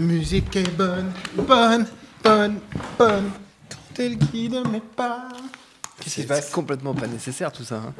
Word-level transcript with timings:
musique 0.00 0.56
est 0.56 0.70
bonne, 0.76 1.12
bonne, 1.34 1.86
bonne, 2.24 2.60
bonne, 2.98 3.30
quand 3.68 3.98
elle 4.02 4.16
guide 4.16 4.56
mes 4.70 4.80
pas. 4.80 5.28
Qu'est-ce 6.00 6.14
qui 6.16 6.22
se 6.22 6.26
passe 6.26 6.46
C'est 6.46 6.52
complètement 6.52 6.94
pas 6.94 7.06
nécessaire 7.06 7.52
tout 7.52 7.64
ça. 7.64 7.76
hein. 7.76 7.94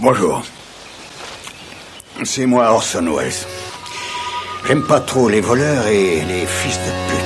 Bonjour. 0.00 0.42
C'est 2.24 2.46
moi 2.46 2.70
Orson 2.70 3.06
Welles. 3.16 3.32
J'aime 4.66 4.86
pas 4.86 5.00
trop 5.00 5.28
les 5.28 5.40
voleurs 5.40 5.86
et 5.86 6.22
les 6.24 6.46
fils 6.46 6.76
de 6.78 7.10
pute. 7.10 7.23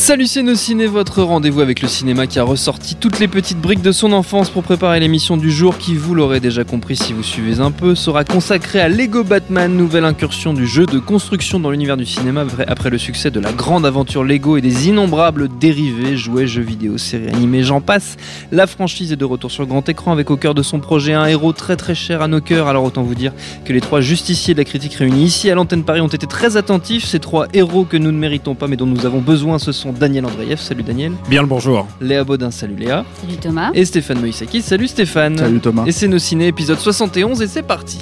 Salut 0.00 0.26
ciné, 0.26 0.86
votre 0.86 1.22
rendez-vous 1.22 1.60
avec 1.60 1.82
le 1.82 1.86
cinéma 1.86 2.26
qui 2.26 2.38
a 2.38 2.42
ressorti 2.42 2.94
toutes 2.94 3.18
les 3.18 3.28
petites 3.28 3.60
briques 3.60 3.82
de 3.82 3.92
son 3.92 4.12
enfance 4.12 4.48
pour 4.48 4.62
préparer 4.62 4.98
l'émission 4.98 5.36
du 5.36 5.50
jour 5.50 5.76
qui, 5.76 5.94
vous 5.94 6.14
l'aurez 6.14 6.40
déjà 6.40 6.64
compris 6.64 6.96
si 6.96 7.12
vous 7.12 7.22
suivez 7.22 7.60
un 7.60 7.70
peu, 7.70 7.94
sera 7.94 8.24
consacrée 8.24 8.80
à 8.80 8.88
Lego 8.88 9.24
Batman, 9.24 9.70
nouvelle 9.70 10.06
incursion 10.06 10.54
du 10.54 10.66
jeu 10.66 10.86
de 10.86 10.98
construction 10.98 11.60
dans 11.60 11.70
l'univers 11.70 11.98
du 11.98 12.06
cinéma 12.06 12.46
après 12.66 12.88
le 12.88 12.96
succès 12.96 13.30
de 13.30 13.40
la 13.40 13.52
grande 13.52 13.84
aventure 13.84 14.24
Lego 14.24 14.56
et 14.56 14.62
des 14.62 14.88
innombrables 14.88 15.48
dérivés, 15.60 16.16
jouets, 16.16 16.46
jeux 16.46 16.62
vidéo, 16.62 16.96
séries 16.96 17.28
animées, 17.28 17.62
j'en 17.62 17.82
passe. 17.82 18.16
La 18.52 18.66
franchise 18.66 19.12
est 19.12 19.16
de 19.16 19.26
retour 19.26 19.50
sur 19.50 19.66
grand 19.66 19.86
écran 19.86 20.12
avec 20.12 20.30
au 20.30 20.38
cœur 20.38 20.54
de 20.54 20.62
son 20.62 20.80
projet 20.80 21.12
un 21.12 21.26
héros 21.26 21.52
très 21.52 21.76
très 21.76 21.94
cher 21.94 22.22
à 22.22 22.26
nos 22.26 22.40
cœurs, 22.40 22.68
alors 22.68 22.84
autant 22.84 23.02
vous 23.02 23.14
dire 23.14 23.34
que 23.66 23.74
les 23.74 23.82
trois 23.82 24.00
justiciers 24.00 24.54
de 24.54 24.58
la 24.60 24.64
critique 24.64 24.94
réunis 24.94 25.24
ici 25.24 25.50
à 25.50 25.54
l'antenne 25.54 25.84
Paris 25.84 26.00
ont 26.00 26.08
été 26.08 26.26
très 26.26 26.56
attentifs. 26.56 27.04
Ces 27.04 27.20
trois 27.20 27.48
héros 27.52 27.84
que 27.84 27.98
nous 27.98 28.10
ne 28.10 28.18
méritons 28.18 28.54
pas 28.54 28.66
mais 28.66 28.76
dont 28.76 28.86
nous 28.86 29.04
avons 29.04 29.20
besoin, 29.20 29.58
ce 29.58 29.72
sont 29.72 29.89
Daniel 29.98 30.26
Andreev, 30.26 30.58
salut 30.58 30.82
Daniel, 30.82 31.12
Bien 31.28 31.42
le 31.42 31.48
bonjour. 31.48 31.86
Léa 32.00 32.24
Baudin, 32.24 32.50
salut 32.50 32.76
Léa, 32.76 33.04
Salut 33.20 33.36
Thomas. 33.36 33.70
et 33.74 33.84
Stéphane 33.84 34.20
Moïsaki, 34.20 34.62
salut 34.62 34.88
Stéphane. 34.88 35.36
Salut 35.38 35.60
Thomas. 35.60 35.84
Et 35.86 35.92
c'est 35.92 36.08
nos 36.08 36.18
ciné 36.18 36.46
épisode 36.48 36.78
71 36.78 37.42
et 37.42 37.46
c'est 37.46 37.62
parti. 37.62 37.98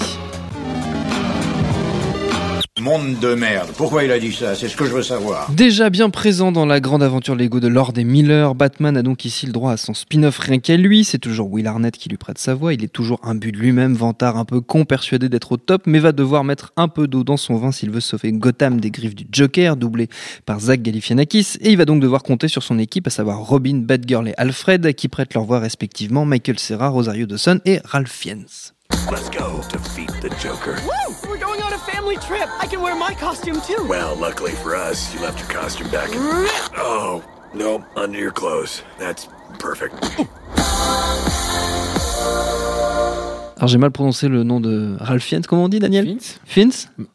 Monde 2.81 3.19
de 3.19 3.35
merde. 3.35 3.71
Pourquoi 3.77 4.05
il 4.05 4.13
a 4.13 4.21
dit 4.21 4.33
ça? 4.33 4.55
C'est 4.55 4.69
ce 4.69 4.77
que 4.77 4.85
je 4.85 4.93
veux 4.93 5.03
savoir. 5.03 5.51
Déjà 5.51 5.91
bien 5.91 6.11
présent 6.11 6.53
dans 6.53 6.65
la 6.65 6.79
grande 6.79 7.03
aventure 7.03 7.35
Lego 7.35 7.59
de 7.59 7.67
Lord 7.67 7.93
et 7.97 8.05
Miller, 8.05 8.55
Batman 8.55 8.97
a 8.97 9.03
donc 9.03 9.25
ici 9.25 9.47
le 9.47 9.53
droit 9.53 9.73
à 9.73 9.77
son 9.77 9.95
spin-off 9.95 10.39
rien 10.39 10.61
qu'à 10.61 10.77
lui. 10.77 11.03
C'est 11.03 11.19
toujours 11.19 11.51
Will 11.51 11.67
Arnett 11.67 11.97
qui 11.97 12.09
lui 12.09 12.19
prête 12.19 12.39
sa 12.39 12.55
voix. 12.55 12.73
Il 12.73 12.85
est 12.85 12.93
toujours 12.93 13.19
un 13.25 13.35
but 13.35 13.51
de 13.51 13.59
lui-même, 13.59 13.95
vantard 13.95 14.37
un 14.37 14.45
peu 14.45 14.61
con, 14.61 14.85
persuadé 14.85 15.29
d'être 15.29 15.53
au 15.53 15.57
top, 15.57 15.83
mais 15.87 15.99
va 15.99 16.13
devoir 16.13 16.45
mettre 16.45 16.73
un 16.77 16.87
peu 16.89 17.09
d'eau 17.09 17.25
dans 17.25 17.37
son 17.37 17.57
vin 17.57 17.73
s'il 17.73 17.91
veut 17.91 18.01
sauver 18.01 18.33
Gotham 18.33 18.81
des 18.81 18.91
griffes 18.91 19.17
du 19.17 19.27
Joker, 19.33 19.77
doublé 19.77 20.09
par 20.47 20.61
Zach 20.61 20.81
Galifianakis. 20.81 21.57
Et 21.61 21.71
il 21.71 21.77
va 21.77 21.85
donc 21.85 22.01
devoir 22.01 22.23
compter 22.23 22.47
sur 22.47 22.63
son 22.63 22.79
équipe, 22.79 23.09
à 23.09 23.11
savoir 23.11 23.41
Robin, 23.41 23.79
Batgirl 23.79 24.29
et 24.29 24.35
Alfred, 24.37 24.95
qui 24.95 25.09
prêtent 25.09 25.35
leur 25.35 25.45
voix 25.45 25.59
respectivement 25.59 26.25
Michael 26.25 26.59
Serra, 26.59 26.89
Rosario 26.89 27.27
Dawson 27.27 27.61
et 27.65 27.81
Ralph 27.85 28.13
Fiennes. 28.13 28.47
Let's 29.11 29.29
go 29.31 29.63
defeat 29.71 30.11
the 30.21 30.31
Joker. 30.41 30.77
We're 31.29 31.39
going 31.39 31.63
on 31.63 31.73
a 31.73 31.79
family 31.79 32.17
trip. 32.17 32.49
I 32.61 32.67
can 32.67 32.81
wear 32.81 32.97
my 32.97 33.15
costume 33.15 33.61
too. 33.61 33.85
Well, 33.89 34.17
luckily 34.17 34.53
for 34.53 34.75
us, 34.75 35.15
you 35.15 35.21
left 35.21 35.39
your 35.39 35.49
costume 35.49 35.89
back 35.91 36.11
in. 36.11 36.19
Oh, 36.77 37.23
no, 37.55 37.85
under 37.97 38.19
your 38.19 38.33
clothes. 38.33 38.83
That's 38.99 39.29
perfect. 39.59 39.95
Alors 43.57 43.69
j'ai 43.69 43.79
mal 43.79 43.91
prononcé 43.91 44.29
le 44.29 44.45
nom 44.45 44.61
de 44.61 44.97
Ralph 45.01 45.23
Fiennes, 45.23 45.45
comment 45.47 45.65
on 45.65 45.69
dit 45.69 45.81
Daniel 45.81 46.05
Fiennes 46.05 46.21
Fiennes 46.45 46.73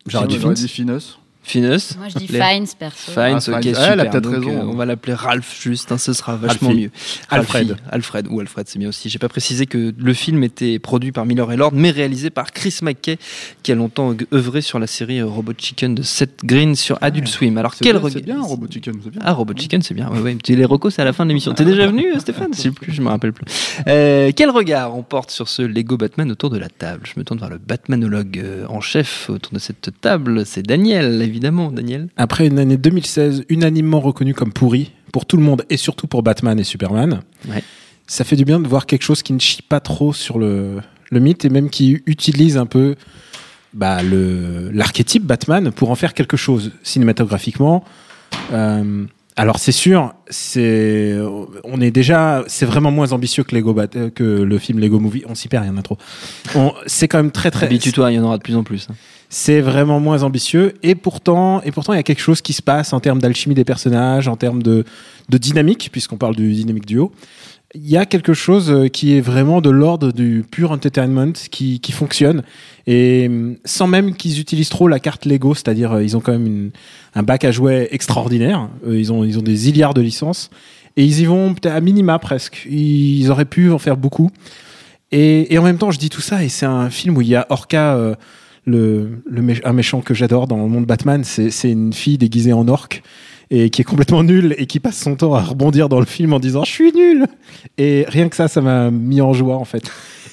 J'aurais 0.07 0.27
dit 0.27 0.37
dit, 0.37 0.67
Fiennes. 0.67 0.99
Finus. 1.45 1.97
Moi 1.97 2.07
je 2.07 2.17
dis 2.19 2.27
Les- 2.27 2.39
Fines 2.41 2.67
perso. 2.79 3.11
Fines, 3.11 3.21
Ah, 3.21 3.35
ok, 3.57 3.61
Fines. 3.61 3.63
super. 3.63 3.79
Ah, 3.81 3.89
elle 3.93 3.99
a 3.99 4.05
peut-être 4.05 4.29
raison. 4.29 4.49
euh, 4.49 4.63
on 4.65 4.75
va 4.75 4.85
l'appeler 4.85 5.13
Ralph 5.13 5.59
juste, 5.61 5.91
hein, 5.91 5.97
ce 5.97 6.13
sera 6.13 6.35
vachement 6.37 6.69
Alfie. 6.69 6.81
mieux. 6.83 6.91
Alfred. 7.29 7.71
Alfie, 7.71 7.83
Alfred 7.91 8.27
ou 8.29 8.39
Alfred, 8.39 8.67
c'est 8.69 8.79
bien 8.79 8.89
aussi. 8.89 9.09
J'ai 9.09 9.19
pas 9.19 9.27
précisé 9.29 9.65
que 9.65 9.93
le 9.97 10.13
film 10.13 10.43
était 10.43 10.79
produit 10.79 11.11
par 11.11 11.25
Miller 11.25 11.51
et 11.51 11.57
Lord, 11.57 11.71
mais 11.73 11.91
réalisé 11.91 12.29
par 12.29 12.51
Chris 12.53 12.77
McKay, 12.81 13.17
qui 13.61 13.71
a 13.71 13.75
longtemps 13.75 14.15
œuvré 14.33 14.61
sur 14.61 14.79
la 14.79 14.87
série 14.87 15.19
euh, 15.19 15.25
Robot 15.25 15.53
Chicken 15.57 15.93
de 15.95 16.01
Seth 16.01 16.39
Green 16.45 16.75
sur 16.75 16.97
Adult 17.01 17.27
Swim. 17.27 17.57
Alors 17.57 17.75
quel 17.75 17.97
regard 17.97 18.11
c'est 18.11 18.21
bien, 18.23 18.41
Robot 18.41 18.67
Chicken, 18.71 18.93
c'est 19.03 19.09
bien. 19.11 19.21
ah, 19.23 19.33
Robot 19.33 19.53
Chicken, 19.57 19.81
c'est 19.81 19.93
bien. 19.93 20.09
Ouais, 20.09 20.19
ouais. 20.19 20.37
Les 20.47 20.65
recos, 20.65 20.93
c'est 20.95 21.01
à 21.01 21.05
la 21.05 21.13
fin 21.13 21.25
de 21.25 21.29
l'émission. 21.29 21.53
T'es 21.53 21.65
déjà 21.65 21.87
venu, 21.87 22.13
euh, 22.15 22.19
Stéphane? 22.19 22.53
Je 22.53 22.59
sais 22.61 22.71
plus, 22.71 22.93
je 22.93 23.01
me 23.01 23.09
rappelle 23.09 23.33
plus. 23.33 23.45
Euh, 23.87 24.31
quel 24.35 24.49
regard 24.49 24.95
on 24.95 25.03
porte 25.03 25.29
sur 25.31 25.49
ce 25.49 25.61
Lego 25.61 25.97
Batman 25.97 26.31
autour 26.31 26.49
de 26.49 26.57
la 26.57 26.69
table? 26.69 27.01
Je 27.05 27.19
me 27.19 27.25
tourne 27.25 27.39
vers 27.39 27.49
le 27.49 27.57
Batmanologue 27.57 28.43
en 28.69 28.79
chef 28.81 29.29
autour 29.29 29.51
de 29.53 29.59
cette 29.59 29.89
table. 29.99 30.45
C'est 30.45 30.63
Daniel, 30.63 31.21
évidemment. 31.33 31.71
Daniel. 31.71 32.07
Après 32.17 32.45
une 32.47 32.59
année 32.59 32.77
2016 32.77 33.45
unanimement 33.49 33.99
reconnue 33.99 34.33
comme 34.33 34.53
pourrie 34.53 34.91
pour 35.11 35.25
tout 35.25 35.37
le 35.37 35.43
monde 35.43 35.65
et 35.69 35.77
surtout 35.77 36.07
pour 36.07 36.21
Batman 36.23 36.59
et 36.59 36.63
Superman, 36.63 37.21
Ouais. 37.49 37.63
ça 38.07 38.23
fait 38.23 38.35
du 38.35 38.45
bien 38.45 38.59
de 38.59 38.67
voir 38.67 38.85
quelque 38.85 39.03
chose 39.03 39.23
qui 39.23 39.33
ne 39.33 39.39
chie 39.39 39.61
pas 39.61 39.79
trop 39.79 40.13
sur 40.13 40.37
le, 40.39 40.77
le 41.11 41.19
mythe 41.19 41.43
et 41.45 41.49
même 41.49 41.69
qui 41.69 42.01
utilise 42.05 42.57
un 42.57 42.65
peu 42.65 42.95
bah, 43.73 44.03
le 44.03 44.69
l'archétype 44.71 45.23
Batman 45.25 45.71
pour 45.71 45.89
en 45.91 45.95
faire 45.95 46.13
quelque 46.13 46.37
chose 46.37 46.71
cinématographiquement. 46.83 47.83
Euh, 48.51 49.05
alors 49.35 49.57
c'est 49.57 49.71
sûr, 49.71 50.13
c'est 50.29 51.15
on 51.63 51.81
est 51.81 51.89
déjà 51.89 52.43
c'est 52.47 52.67
vraiment 52.67 52.91
moins 52.91 53.13
ambitieux 53.13 53.43
que 53.43 53.55
Lego 53.55 53.73
Bat- 53.73 53.95
euh, 53.95 54.09
que 54.11 54.23
le 54.23 54.57
film 54.59 54.79
Lego 54.79 54.99
Movie. 54.99 55.23
On 55.27 55.33
s'y 55.33 55.47
perd, 55.47 55.65
il 55.65 55.69
y 55.69 55.71
en 55.71 55.77
a 55.77 55.81
trop. 55.81 55.97
On- 56.55 56.73
C'est 56.85 57.07
quand 57.07 57.17
même 57.17 57.31
très 57.31 57.49
très 57.49 57.65
Habitue-toi, 57.65 58.11
il 58.11 58.15
y 58.15 58.19
en 58.19 58.23
aura 58.23 58.37
de 58.37 58.43
plus 58.43 58.55
en 58.55 58.63
plus. 58.63 58.87
hein. 58.91 58.95
C'est 59.33 59.61
vraiment 59.61 59.99
moins 59.99 60.21
ambitieux. 60.21 60.75
Et 60.83 60.93
pourtant 60.93 61.59
et 61.63 61.71
pourtant 61.71 61.93
il 61.93 61.95
y 61.95 61.99
a 61.99 62.03
quelque 62.03 62.21
chose 62.21 62.41
qui 62.41 62.53
se 62.53 62.61
passe 62.61 62.93
en 62.93 62.99
termes 62.99 63.19
d'alchimie 63.19 63.55
des 63.55 63.65
personnages 63.65 64.27
en 64.27 64.35
termes 64.35 64.61
de, 64.61 64.85
dynamique 65.27 65.89
puisqu'on 65.91 66.17
parle 66.17 66.35
du 66.35 66.53
dynamique 66.53 66.85
duo. 66.85 67.11
Il 67.73 67.89
y 67.89 67.97
a 67.97 68.05
quelque 68.05 68.35
chose 68.35 68.69
euh, 68.69 68.87
qui 68.89 69.17
est 69.17 69.21
vraiment 69.21 69.59
de 69.59 69.71
l'ordre 69.71 70.11
du 70.11 70.45
pur 70.51 70.69
entertainment 70.69 71.33
qui, 71.49 71.79
qui 71.79 71.91
fonctionne. 71.91 72.43
Et 72.85 73.25
hum, 73.27 73.57
sans 73.65 73.87
même 73.87 74.15
qu'ils 74.15 74.39
utilisent 74.39 74.69
trop 74.69 74.87
la 74.87 74.99
carte 74.99 75.25
Lego 75.25 75.55
c'est-à-dire 75.55 75.93
euh, 75.93 76.03
ils 76.03 76.15
ont 76.15 76.19
quand 76.19 76.33
même 76.33 76.69
un 77.15 77.23
bac 77.23 77.43
à 77.43 77.49
jouets 77.49 77.87
extraordinaire. 77.89 78.69
Euh, 78.87 78.99
ils 78.99 79.11
ont 79.11 79.23
ils 79.23 79.39
ont 79.39 79.41
des 79.41 79.65
milliards 79.65 79.95
de 79.95 80.01
licences. 80.01 80.51
Et 80.95 81.03
ils 81.03 81.21
y 81.21 81.25
vont 81.25 81.55
à 81.63 81.81
minima 81.81 82.19
presque. 82.19 82.67
Ils 82.69 83.31
auraient 83.31 83.45
pu 83.45 83.71
en 83.71 83.79
faire 83.79 83.97
beaucoup. 83.97 84.29
Et, 85.11 85.57
en 85.57 85.63
même 85.63 85.79
temps 85.79 85.89
je 85.89 85.97
dis 85.97 86.09
tout 86.09 86.21
ça 86.21 86.43
et 86.43 86.49
c'est 86.49 86.67
un 86.67 86.91
film 86.91 87.17
où 87.17 87.21
il 87.21 87.29
y 87.29 87.35
a 87.35 87.47
Orca 87.49 88.15
le, 88.65 89.21
le 89.25 89.41
mé- 89.41 89.61
un 89.65 89.73
méchant 89.73 90.01
que 90.01 90.13
j'adore 90.13 90.47
dans 90.47 90.57
le 90.57 90.67
monde 90.67 90.85
Batman, 90.85 91.23
c'est 91.23 91.49
c'est 91.51 91.71
une 91.71 91.93
fille 91.93 92.17
déguisée 92.17 92.53
en 92.53 92.67
orque 92.67 93.03
et 93.51 93.69
qui 93.69 93.81
est 93.81 93.85
complètement 93.85 94.23
nulle 94.23 94.55
et 94.57 94.65
qui 94.65 94.79
passe 94.79 94.97
son 94.97 95.15
temps 95.15 95.33
à 95.35 95.41
rebondir 95.41 95.89
dans 95.89 95.99
le 95.99 96.05
film 96.05 96.33
en 96.33 96.39
disant 96.39 96.63
je 96.63 96.71
suis 96.71 96.91
nul. 96.93 97.27
Et 97.77 98.05
rien 98.07 98.29
que 98.29 98.35
ça, 98.35 98.47
ça 98.47 98.61
m'a 98.61 98.89
mis 98.89 99.21
en 99.21 99.33
joie 99.33 99.57
en 99.57 99.65
fait. 99.65 99.83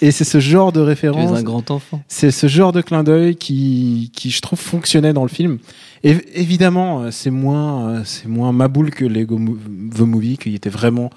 Et 0.02 0.12
c'est 0.12 0.24
ce 0.24 0.40
genre 0.40 0.72
de 0.72 0.80
référence, 0.80 1.38
un 1.38 1.42
grand 1.42 1.70
enfant. 1.70 2.02
c'est 2.08 2.30
ce 2.30 2.46
genre 2.46 2.72
de 2.72 2.80
clin 2.80 3.04
d'œil 3.04 3.36
qui, 3.36 4.10
qui 4.14 4.30
je 4.30 4.40
trouve 4.40 4.58
fonctionnait 4.58 5.12
dans 5.12 5.24
le 5.24 5.28
film. 5.28 5.58
Et 6.04 6.16
évidemment, 6.34 7.02
euh, 7.02 7.10
c'est 7.10 7.28
moins, 7.30 7.88
euh, 7.90 8.00
c'est 8.04 8.26
moins 8.26 8.52
ma 8.52 8.68
boule 8.68 8.90
que 8.90 9.04
Lego 9.04 9.38
The 9.94 10.00
Movie, 10.00 10.38
qui 10.38 10.54
était 10.54 10.70
vraiment 10.70 11.10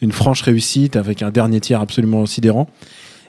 une 0.00 0.12
franche 0.12 0.40
réussite 0.40 0.96
avec 0.96 1.20
un 1.20 1.30
dernier 1.30 1.60
tiers 1.60 1.82
absolument 1.82 2.24
sidérant. 2.24 2.66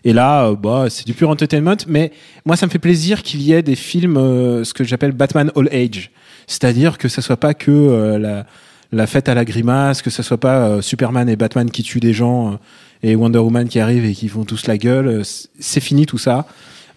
Et 0.03 0.13
là, 0.13 0.47
euh, 0.47 0.56
bah, 0.56 0.85
c'est 0.89 1.06
du 1.06 1.13
pur 1.13 1.29
entertainment. 1.29 1.78
Mais 1.87 2.11
moi, 2.46 2.55
ça 2.55 2.66
me 2.66 2.72
fait 2.72 2.79
plaisir 2.79 3.23
qu'il 3.23 3.41
y 3.41 3.53
ait 3.53 3.61
des 3.61 3.76
films, 3.76 4.17
euh, 4.17 4.64
ce 4.64 4.73
que 4.73 4.84
j'appelle 4.84 5.11
Batman 5.11 5.52
All 5.55 5.70
Age. 5.72 6.11
C'est-à-dire 6.47 6.97
que 6.97 7.08
ça 7.08 7.22
soit 7.22 7.37
pas 7.37 7.53
que 7.53 7.72
euh, 7.72 8.43
la, 8.91 9.08
fête 9.08 9.29
à 9.29 9.35
la 9.35 9.46
grimace, 9.46 10.02
que 10.02 10.09
ça 10.09 10.23
soit 10.23 10.40
pas 10.40 10.81
Superman 10.81 11.29
et 11.29 11.35
Batman 11.35 11.70
qui 11.70 11.84
tuent 11.84 11.99
des 11.99 12.14
gens 12.14 12.59
et 13.03 13.16
Wonder 13.16 13.40
Woman 13.40 13.67
qui 13.67 13.79
arrive 13.79 14.05
et 14.05 14.14
qui 14.14 14.28
font 14.28 14.43
tous 14.43 14.67
la 14.67 14.78
gueule. 14.78 15.22
C'est 15.23 15.79
fini 15.79 16.05
tout 16.05 16.17
ça. 16.17 16.46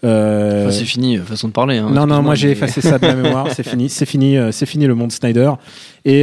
Euh, 0.05 0.63
Enfin, 0.67 0.71
c'est 0.71 0.85
fini, 0.85 1.17
euh, 1.17 1.23
façon 1.23 1.47
de 1.47 1.53
parler. 1.53 1.77
hein, 1.77 1.89
non, 1.91 2.05
non, 2.07 2.21
moi 2.21 2.35
j'ai 2.35 2.51
effacé 2.51 2.81
ça 2.81 2.99
de 2.99 3.05
ma 3.05 3.15
mémoire. 3.15 3.47
C'est 3.51 3.67
fini, 3.67 3.89
c'est 3.89 4.05
fini, 4.05 4.37
euh, 4.37 4.51
c'est 4.51 4.65
fini 4.65 4.85
le 4.85 4.95
monde 4.95 5.11
Snyder. 5.11 5.51
Et, 6.05 6.21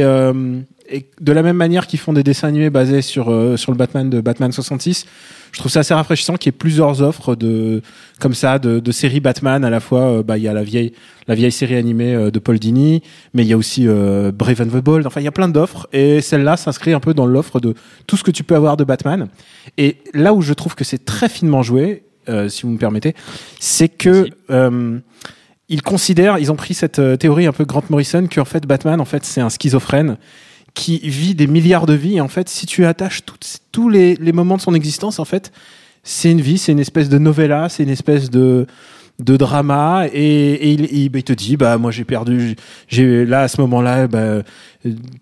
et 0.89 1.05
de 1.21 1.31
la 1.31 1.43
même 1.43 1.55
manière 1.57 1.87
qu'ils 1.87 1.99
font 1.99 2.13
des 2.13 2.23
dessins 2.23 2.47
animés 2.47 2.69
basés 2.69 3.01
sur 3.01 3.25
sur 3.57 3.71
le 3.71 3.77
Batman 3.77 4.09
de 4.09 4.21
Batman 4.21 4.51
66, 4.51 5.05
je 5.53 5.59
trouve 5.59 5.71
ça 5.71 5.81
assez 5.81 5.93
rafraîchissant 5.93 6.35
qu'il 6.35 6.47
y 6.47 6.53
ait 6.53 6.57
plusieurs 6.57 7.01
offres 7.01 7.35
de 7.35 7.81
comme 8.19 8.33
ça 8.33 8.59
de, 8.59 8.79
de 8.79 8.91
séries 8.91 9.19
Batman. 9.19 9.63
À 9.63 9.69
la 9.69 9.79
fois, 9.79 10.01
euh, 10.01 10.23
bah 10.23 10.37
il 10.37 10.43
y 10.43 10.47
a 10.47 10.53
la 10.53 10.63
vieille 10.63 10.93
la 11.27 11.35
vieille 11.35 11.51
série 11.51 11.75
animée 11.75 12.13
euh, 12.13 12.31
de 12.31 12.39
Paul 12.39 12.59
Dini, 12.59 13.01
mais 13.33 13.43
il 13.43 13.47
y 13.47 13.53
a 13.53 13.57
aussi 13.57 13.87
euh, 13.87 14.31
Brave 14.33 14.61
and 14.61 14.77
the 14.77 14.83
Bold. 14.83 15.05
Enfin, 15.07 15.21
il 15.21 15.25
y 15.25 15.27
a 15.27 15.31
plein 15.31 15.47
d'offres 15.47 15.87
et 15.93 16.21
celle-là 16.21 16.57
s'inscrit 16.57 16.93
un 16.93 16.99
peu 16.99 17.13
dans 17.13 17.25
l'offre 17.27 17.59
de 17.59 17.75
tout 18.07 18.17
ce 18.17 18.23
que 18.23 18.31
tu 18.31 18.43
peux 18.43 18.55
avoir 18.55 18.77
de 18.77 18.83
Batman. 18.83 19.27
Et 19.77 19.97
là 20.13 20.33
où 20.33 20.41
je 20.41 20.53
trouve 20.53 20.75
que 20.75 20.83
c'est 20.83 21.05
très 21.05 21.29
finement 21.29 21.61
joué 21.63 22.03
si 22.49 22.63
vous 22.63 22.69
me 22.69 22.77
permettez, 22.77 23.15
c'est 23.59 23.89
que 23.89 24.27
euh, 24.49 24.99
ils 25.69 25.81
considèrent, 25.81 26.37
ils 26.37 26.51
ont 26.51 26.55
pris 26.55 26.73
cette 26.73 26.99
euh, 26.99 27.15
théorie 27.15 27.45
un 27.45 27.51
peu 27.51 27.65
Grant 27.65 27.83
Morrison 27.89 28.27
qu'en 28.33 28.45
fait 28.45 28.65
Batman, 28.65 28.99
en 29.01 29.05
fait, 29.05 29.23
c'est 29.23 29.41
un 29.41 29.49
schizophrène 29.49 30.17
qui 30.73 30.97
vit 30.99 31.35
des 31.35 31.47
milliards 31.47 31.85
de 31.85 31.93
vies. 31.93 32.17
Et 32.17 32.21
en 32.21 32.27
fait, 32.27 32.49
si 32.49 32.65
tu 32.65 32.85
attaches 32.85 33.21
tous 33.71 33.89
les, 33.89 34.15
les 34.15 34.31
moments 34.31 34.57
de 34.57 34.61
son 34.61 34.73
existence, 34.73 35.19
en 35.19 35.25
fait, 35.25 35.51
c'est 36.03 36.31
une 36.31 36.41
vie, 36.41 36.57
c'est 36.57 36.71
une 36.71 36.79
espèce 36.79 37.09
de 37.09 37.17
novella, 37.17 37.69
c'est 37.69 37.83
une 37.83 37.89
espèce 37.89 38.29
de 38.29 38.67
de 39.19 39.37
drama 39.37 40.05
et, 40.11 40.75
bah, 41.11 41.19
il 41.19 41.23
te 41.23 41.33
dit 41.33 41.55
bah 41.55 41.77
moi 41.77 41.91
j'ai 41.91 42.03
perdu 42.03 42.55
j'ai 42.87 43.25
là 43.25 43.41
à 43.41 43.47
ce 43.47 43.61
moment-là 43.61 44.07
bah, 44.07 44.41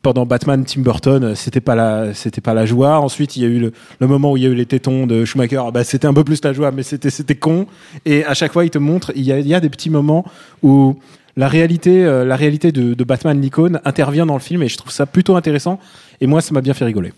pendant 0.02 0.26
Batman 0.26 0.64
Tim 0.66 0.82
Burton 0.82 1.36
c'était 1.36 1.60
pas 1.60 1.76
la 1.76 2.14
c'était 2.14 2.42
pas 2.42 2.54
la 2.54 2.66
joie. 2.66 3.00
Ensuite 3.00 3.36
il 3.36 3.44
y 3.44 3.46
a 3.46 3.50
eu 3.50 3.60
le, 3.60 3.74
le 4.00 4.08
moment 4.08 4.32
où 4.32 4.38
il 4.38 4.44
y 4.44 4.46
a 4.46 4.50
eu 4.50 4.56
les 4.56 4.66
tétons 4.66 5.08
de 5.08 5.26
Schumacher. 5.26 5.62
Bah 5.74 5.84
c'était 5.84 6.08
un 6.08 6.14
peu 6.14 6.24
plus 6.24 6.44
la 6.44 6.54
joie 6.54 6.72
mais 6.72 6.84
c'était 6.84 7.10
c'était 7.10 7.36
con. 7.36 7.68
Et 8.06 8.24
à 8.24 8.34
chaque 8.34 8.54
fois 8.54 8.64
il 8.64 8.70
te 8.70 8.78
montre 8.78 9.12
il 9.16 9.24
y 9.24 9.32
a, 9.32 9.40
il 9.40 9.48
y 9.48 9.54
a 9.54 9.60
des 9.60 9.70
petits 9.70 9.90
moments 9.90 10.26
où 10.64 10.98
la 11.36 11.50
réalité 11.50 12.06
euh, 12.06 12.24
la 12.24 12.38
réalité 12.38 12.72
de, 12.72 12.94
de 12.94 13.04
Batman 13.04 13.40
l'icône 13.42 13.82
intervient 13.84 14.26
dans 14.26 14.36
le 14.36 14.42
film 14.42 14.64
et 14.64 14.70
je 14.70 14.78
trouve 14.78 14.92
ça 14.92 15.06
plutôt 15.06 15.36
intéressant. 15.36 15.80
Et 16.22 16.28
moi 16.28 16.40
ça 16.40 16.54
m'a 16.54 16.62
bien 16.62 16.74
fait 16.74 16.86
rigoler. 16.86 17.12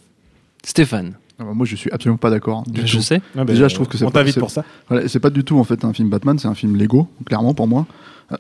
Stéphane, 0.66 1.14
Ah 1.40 1.44
bah, 1.46 1.52
moi, 1.54 1.66
je 1.66 1.76
suis 1.76 1.92
absolument 1.92 2.18
pas 2.18 2.30
d'accord. 2.30 2.64
du 2.68 2.86
je 2.86 2.98
tout. 2.98 3.04
sais. 3.04 3.22
Déjà, 3.48 3.68
je 3.68 3.76
trouve 3.76 3.88
que 3.88 3.98
c'est 3.98 4.06
on 4.06 4.12
pas- 4.12 4.20
t'invite 4.20 4.36
c'est- 4.36 4.40
pour 4.40 4.52
ça 4.52 4.64
Voilà, 4.90 5.08
c'est 5.08 5.20
pas 5.20 5.30
du 5.30 5.44
tout 5.44 5.58
en 5.60 5.64
fait 5.64 5.84
un 5.86 5.94
film 5.94 6.10
Batman, 6.10 6.38
c'est 6.40 6.48
un 6.48 6.54
film 6.56 6.76
Lego, 6.78 7.08
clairement 7.26 7.54
pour 7.54 7.68
moi. 7.68 7.86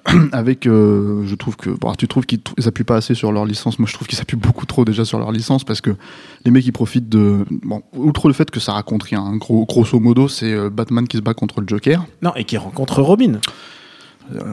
Avec, 0.32 0.66
euh, 0.66 1.24
je 1.26 1.36
trouve 1.36 1.56
que, 1.58 1.70
bon, 1.70 1.78
alors, 1.88 1.98
tu 1.98 2.08
trouves 2.08 2.26
qu'ils 2.26 2.40
ils 2.58 2.68
appuient 2.68 2.84
pas 2.86 2.96
assez 2.96 3.14
sur 3.16 3.32
leur 3.32 3.46
licence. 3.46 3.78
Moi, 3.80 3.88
je 3.88 3.94
trouve 3.94 4.08
qu'ils 4.08 4.22
appuient 4.22 4.38
beaucoup 4.38 4.66
trop 4.66 4.86
déjà 4.86 5.06
sur 5.06 5.20
leur 5.20 5.32
licence 5.32 5.64
parce 5.66 5.82
que 5.82 5.92
les 6.46 6.52
mecs 6.52 6.66
ils 6.66 6.72
profitent 6.72 7.10
de, 7.10 7.46
bon, 7.64 7.82
outre 7.96 8.28
le 8.28 8.34
fait 8.34 8.50
que 8.50 8.60
ça 8.60 8.74
raconte 8.74 9.04
rien, 9.04 9.22
hein, 9.22 9.36
gros, 9.36 9.66
grosso 9.66 10.00
modo, 10.00 10.28
c'est 10.28 10.52
euh, 10.54 10.70
Batman 10.70 11.08
qui 11.08 11.18
se 11.18 11.22
bat 11.22 11.34
contre 11.34 11.62
le 11.62 11.68
Joker 11.68 12.06
non 12.22 12.32
et 12.36 12.44
qui 12.46 12.58
rencontre 12.58 13.02
Robin 13.02 13.40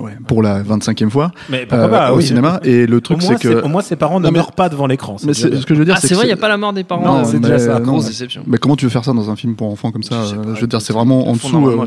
ouais, 0.01 0.17
pour 0.27 0.43
la 0.43 0.63
25e 0.63 1.11
fois 1.11 1.31
mais 1.49 1.67
euh, 1.73 1.89
pas 1.89 2.13
au 2.13 2.17
oui. 2.19 2.23
cinéma. 2.25 2.61
Et 2.65 2.87
le 2.87 3.01
truc 3.01 3.23
c'est 3.23 3.39
que, 3.39 3.63
au 3.63 3.69
moins 3.69 3.83
ses 3.83 3.97
parents 3.97 4.21
ne 4.21 4.27
Non, 4.27 4.33
meurent 4.33 4.53
pas 4.53 4.69
devant 4.69 4.87
l'écran 4.87 5.17
mais 5.25 5.35
ce 5.35 5.47
que 5.49 5.75
je 5.75 5.79
veux 5.79 5.85
dire, 5.85 5.95
Ah, 5.97 6.01
c'est 6.01 6.15
vrai, 6.15 6.25
il 6.25 6.29
n'y 6.29 6.33
a 6.33 6.37
pas 6.37 6.49
la 6.49 6.57
mort 6.57 6.73
des 6.73 6.85
parents. 6.85 7.05
Non, 7.19 7.25
c'est 7.25 7.35
mais 7.39 7.49
déjà 7.49 7.59
ça. 7.59 7.79
non, 7.81 7.93
Grosse 7.93 8.05
mais- 8.05 8.11
déception. 8.11 8.43
Mais 8.47 8.59
comment 8.59 8.77
tu 8.77 8.85
veux 8.87 8.91
faire 8.91 9.05
ça 9.05 9.13
dans 9.13 9.31
un 9.31 9.37
film 9.37 9.55
pour 9.57 9.71
enfants 9.71 9.91
comme 9.93 10.03
ça? 10.03 10.23
Je 10.25 10.29
sais 10.31 10.35
euh, 10.37 10.43
pas, 10.43 10.55
Je 10.55 10.61
veux 10.61 10.67
dire, 10.67 10.81
c'est 10.81 10.93
vraiment 10.93 11.29
en 11.29 11.33
dessous. 11.35 11.67
euh. 11.69 11.85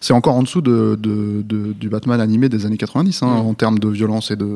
C'est 0.00 0.12
encore 0.12 0.34
en 0.36 0.42
dessous 0.42 0.60
de, 0.60 0.98
de, 1.00 1.42
de- 1.42 1.72
du 1.72 1.88
Batman 1.88 2.20
animé 2.20 2.48
des 2.48 2.66
années 2.66 2.76
90 2.76 3.22
hein, 3.22 3.26
Mm. 3.26 3.46
en 3.46 3.54
termes 3.54 3.78
de 3.78 3.88
violence 3.88 4.30
et 4.30 4.36
de. 4.36 4.46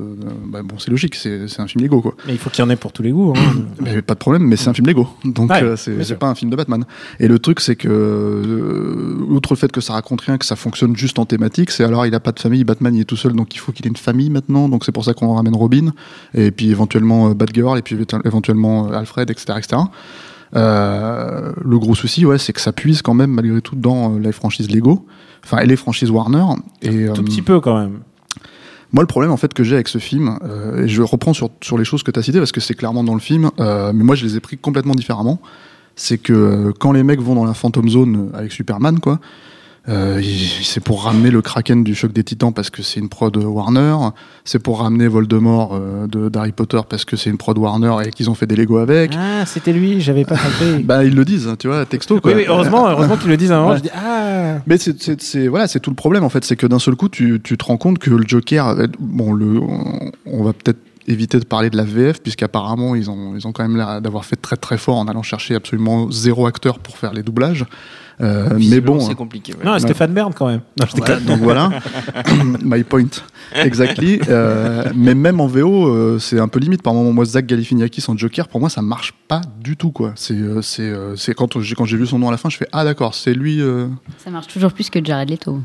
bah, 0.47 0.61
bon, 0.65 0.77
c'est 0.79 0.91
logique, 0.91 1.15
c'est 1.15 1.47
un 1.59 1.67
film 1.67 1.83
Lego 1.85 2.01
quoi. 2.01 2.15
mais 2.27 2.33
il 2.33 2.39
faut 2.39 2.51
qu'il 2.51 2.65
y 2.65 2.67
en 2.67 2.71
ait 2.71 2.77
pour 2.77 2.93
tous 2.93 3.03
les 3.03 3.11
goûts 3.11 3.33
hein. 3.37 3.41
Mais 3.81 4.03
pas 4.03 4.15
de 4.15 4.19
problème, 4.19 4.43
mais 4.45 4.57
c'est 4.57 4.69
un 4.69 4.75
film 4.75 4.87
Lego, 4.87 5.09
donc 5.25 5.51
Ouais, 5.51 5.63
euh, 5.63 5.77
c'est 5.77 6.19
pas 6.19 6.29
un 6.29 6.35
film 6.35 6.51
de 6.51 6.57
Batman. 6.57 6.85
Et 7.21 7.29
le 7.29 7.39
truc, 7.39 7.61
c'est 7.61 7.77
que 7.77 7.89
euh, 7.89 9.25
outre 9.29 9.53
le 9.53 9.57
fait 9.57 9.71
que 9.73 9.81
ça 9.81 9.93
raconte 9.95 10.21
rien, 10.23 10.39
que 10.39 10.45
ça 10.45 10.57
fonctionne 10.57 10.97
juste 10.97 11.19
en 11.19 11.25
thématique, 11.27 11.71
c'est 11.71 11.85
alors 11.85 12.07
il 12.07 12.15
a 12.15 12.21
pas 12.21 12.33
de 12.33 12.41
famille, 12.41 12.62
Batman 12.65 12.95
il 12.95 13.01
est 13.01 13.05
tout 13.05 13.17
seul, 13.17 13.33
donc 13.33 13.55
il 13.55 13.59
faut 13.59 13.73
qu'il 13.73 13.87
ait 13.87 13.89
une 13.89 13.97
famille 13.97 14.31
maintenant, 14.31 14.69
donc 14.69 14.85
c'est 14.85 14.93
pour 14.93 15.05
ça 15.05 15.15
qu'on 15.15 15.35
ramène 15.35 15.57
Robin, 15.57 15.93
et 16.35 16.51
puis 16.51 16.71
éventuellement 16.71 17.29
euh, 17.29 17.35
Batgirl, 17.35 17.79
et 17.79 17.83
puis 17.83 17.97
éventuellement 18.25 18.89
euh, 18.89 18.99
Alfred, 18.99 19.31
etc., 19.31 19.55
etc. 19.59 19.83
Euh, 20.55 21.53
le 21.65 21.79
gros 21.79 21.95
souci, 21.95 22.27
ouais, 22.27 22.39
c'est 22.39 22.53
que 22.53 22.61
ça 22.61 22.73
puise 22.73 23.03
quand 23.03 23.15
même 23.15 23.31
malgré 23.31 23.61
tout 23.63 23.77
dans 23.77 24.19
les 24.19 24.33
franchises 24.33 24.71
Lego, 24.71 25.07
enfin 25.45 25.59
et 25.59 25.67
les 25.67 25.77
franchises 25.77 26.11
Warner. 26.11 26.45
Et 26.83 27.07
tout 27.07 27.21
euh, 27.21 27.25
petit 27.25 27.43
peu 27.43 27.61
quand 27.61 27.79
même 27.79 28.01
moi, 28.95 29.03
le 29.03 29.07
problème 29.07 29.33
en 29.33 29.39
fait 29.39 29.55
que 29.55 29.65
j'ai 29.65 29.77
avec 29.77 29.89
ce 29.89 29.97
film, 29.97 30.39
euh, 30.45 30.85
et 30.85 30.89
je 30.89 31.01
reprends 31.01 31.33
sur, 31.33 31.49
sur 31.63 31.79
les 31.79 31.85
choses 31.87 32.03
que 32.03 32.11
tu 32.11 32.21
as 32.21 32.23
citées 32.23 32.41
parce 32.41 32.53
que 32.53 32.61
c'est 32.61 32.75
clairement 32.75 33.03
dans 33.03 33.15
le 33.15 33.21
film, 33.21 33.51
mais 33.59 34.05
moi 34.05 34.15
je 34.17 34.27
les 34.27 34.37
ai 34.37 34.41
pris 34.41 34.59
complètement 34.59 34.95
différemment. 34.95 35.41
C'est 35.97 36.19
que 36.19 36.75
quand 36.79 36.93
les 36.93 37.03
mecs 37.03 37.21
vont 37.21 37.35
dans 37.35 37.47
la 37.47 37.55
Phantom 37.55 37.89
Zone 37.89 38.31
avec 38.35 38.53
Superman, 38.53 39.01
quoi, 39.01 39.19
euh, 39.89 40.23
c'est 40.63 40.79
pour 40.83 41.05
ramener 41.05 41.31
le 41.31 41.43
Kraken 41.43 41.83
du 41.83 41.95
choc 41.95 42.13
des 42.13 42.23
Titans 42.23 42.53
parce 42.53 42.71
que 42.71 42.83
c'est 42.83 43.01
une 43.01 43.09
prod 43.09 43.37
Warner. 43.37 43.97
C'est 44.45 44.61
pour 44.61 44.79
ramener 44.81 45.09
Voldemort 45.09 45.73
euh, 45.75 46.07
de 46.07 46.29
d'Harry 46.29 46.53
Potter 46.53 46.81
parce 46.89 47.05
que 47.05 47.17
c'est 47.17 47.31
une 47.31 47.37
prod 47.37 47.59
Warner 47.59 47.97
et 48.07 48.11
qu'ils 48.11 48.31
ont 48.31 48.35
fait 48.35 48.47
des 48.47 48.55
Lego 48.55 48.79
avec. 48.79 49.13
ah 49.19 49.45
c'était 49.45 49.73
lui 49.73 50.01
j'avais 50.01 50.25
pas 50.25 50.37
compris 50.37 50.83
Bah 50.85 51.05
ils 51.05 51.15
le 51.15 51.25
disent, 51.25 51.49
tu 51.59 51.67
vois, 51.67 51.85
texto. 51.85 52.21
Quoi. 52.21 52.31
oui, 52.33 52.39
oui 52.39 52.45
heureusement 52.49 52.89
heureusement 52.89 53.17
qu'ils 53.17 53.31
le 53.31 53.37
disent 53.37 53.51
à 53.51 53.57
un 53.57 53.61
moment 53.61 53.73
Ouais. 53.73 53.79
je 53.79 53.83
dis 53.83 53.91
ah 53.95 54.59
Mais 54.67 54.79
c'est- 54.79 55.49
voilà, 55.49 55.67
c'est 55.67 55.81
tout 55.81 55.91
le 55.91 55.97
problème 55.97 56.23
en 56.23 56.29
fait, 56.29 56.45
c'est 56.45 56.57
que 56.57 56.67
d'un 56.67 56.79
seul 56.79 56.95
coup, 56.95 57.09
tu, 57.09 57.41
tu 57.43 57.59
te 57.59 57.65
rends 57.65 57.77
compte 57.77 57.99
que 57.99 58.11
le 58.11 58.25
Joker, 58.27 58.69
euh, 58.69 58.87
bon, 59.01 59.33
le, 59.33 59.59
on, 59.61 60.13
on 60.27 60.45
va 60.45 60.53
peut-être 60.53 60.79
éviter 61.09 61.41
de 61.41 61.45
parler 61.45 61.69
de 61.71 61.77
la 61.77 61.83
VF 61.83 62.23
puisqu'apparemment 62.23 62.95
ils 62.95 63.11
ont, 63.11 63.35
ils 63.37 63.45
ont 63.49 63.53
quand 63.53 63.65
même 63.65 63.77
l'air 63.77 64.01
d'avoir 64.01 64.25
fait 64.25 64.37
très 64.37 64.57
très 64.57 64.79
fort 64.79 64.99
en 64.99 65.09
allant 65.09 65.25
chercher 65.25 65.57
absolument 65.57 66.09
zéro 66.13 66.47
acteur 66.47 66.79
pour 66.79 66.97
faire 66.97 67.13
les 67.13 67.25
doublages. 67.25 67.65
Euh, 68.23 68.57
mais 68.71 68.81
bon, 68.81 69.01
c'est 69.01 69.15
compliqué. 69.17 69.53
ouais. 69.53 69.65
non 69.65 69.79
Stéphane 69.79 70.13
Bern 70.13 70.33
quand 70.33 70.47
même 70.47 70.61
non, 70.79 70.87
donc 71.27 71.39
voilà, 71.41 71.71
my 72.63 72.85
point, 72.85 73.07
exactly. 73.55 74.21
Euh, 74.29 74.85
mais 74.95 75.15
même 75.15 75.41
en 75.41 75.47
VO, 75.47 75.89
euh, 75.89 76.19
c'est 76.21 76.39
un 76.39 76.49
peu 76.49 76.61
limite. 76.61 76.83
Par 76.83 76.95
moment, 76.95 77.13
moi, 77.13 77.25
Zach 77.25 77.47
Galifianakis 77.47 78.05
en 78.09 78.17
Joker, 78.17 78.47
pour 78.49 78.61
moi, 78.61 78.69
ça 78.71 78.81
marche 78.83 79.13
pas 79.29 79.41
du 79.61 79.77
tout, 79.77 79.91
quoi. 79.91 80.13
C'est, 80.15 80.37
c'est, 80.63 80.93
c'est 81.17 81.35
quand 81.35 81.61
j'ai 81.61 81.75
quand 81.75 81.85
j'ai 81.85 81.97
vu 81.97 82.07
son 82.07 82.19
nom 82.19 82.29
à 82.29 82.31
la 82.31 82.37
fin, 82.37 82.49
je 82.49 82.57
fais 82.57 82.69
ah 82.73 82.85
d'accord, 82.85 83.15
c'est 83.15 83.35
lui. 83.35 83.61
euh, 83.61 83.87
Ça 84.19 84.31
marche 84.31 84.47
toujours 84.47 84.73
plus 84.73 84.89
que 84.89 85.05
Jared 85.05 85.29
Leto. 85.29 85.61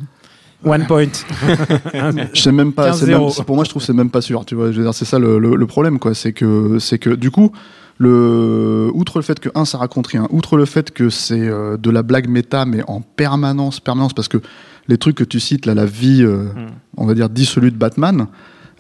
one 0.66 0.86
point 0.88 1.06
Je 2.34 2.42
sais 2.42 2.52
même 2.52 2.74
pas. 2.74 2.92
15-0. 2.92 2.94
c'est 2.96 3.06
même- 3.08 3.30
c'est- 3.30 3.44
pour 3.44 3.56
moi, 3.56 3.64
je 3.66 3.70
trouve 3.70 3.82
que 3.82 3.86
c'est 3.86 3.94
même 3.94 4.10
pas 4.10 4.22
sûr. 4.22 4.46
Tu 4.46 4.56
vois, 4.56 4.72
je 4.72 4.78
veux 4.78 4.84
dire, 4.84 4.94
c'est 4.94 5.06
ça 5.06 5.20
le, 5.20 5.38
le- 5.40 5.56
le 5.56 5.68
problème, 5.68 6.00
quoi. 6.00 6.14
C'est 6.16 6.34
que, 6.34 6.80
c'est 6.80 6.98
que, 6.98 7.12
du 7.12 7.30
coup, 7.32 7.52
le, 7.98 8.92
outre 8.94 9.18
le 9.18 9.24
fait 9.24 9.40
que 9.40 9.50
un, 9.56 9.66
ça 9.66 9.78
raconte 9.78 10.08
rien, 10.08 10.28
outre 10.32 10.58
le 10.58 10.66
fait 10.66 10.92
que 10.92 11.10
c'est 11.10 11.48
euh, 11.48 11.78
de 11.78 11.90
la 11.90 12.04
blague 12.04 12.28
méta, 12.30 12.66
mais 12.66 12.84
en 12.88 13.02
permanence, 13.02 13.80
permanence, 13.80 14.14
parce 14.14 14.28
que 14.28 14.38
les 14.88 14.98
trucs 14.98 15.16
que 15.16 15.24
tu 15.24 15.40
cites, 15.40 15.66
là, 15.66 15.74
la 15.74 15.86
vie, 15.86 16.24
euh, 16.24 16.46
on 16.96 17.06
va 17.06 17.14
dire 17.14 17.30
dissolue 17.30 17.72
de 17.72 17.78
Batman. 17.78 18.28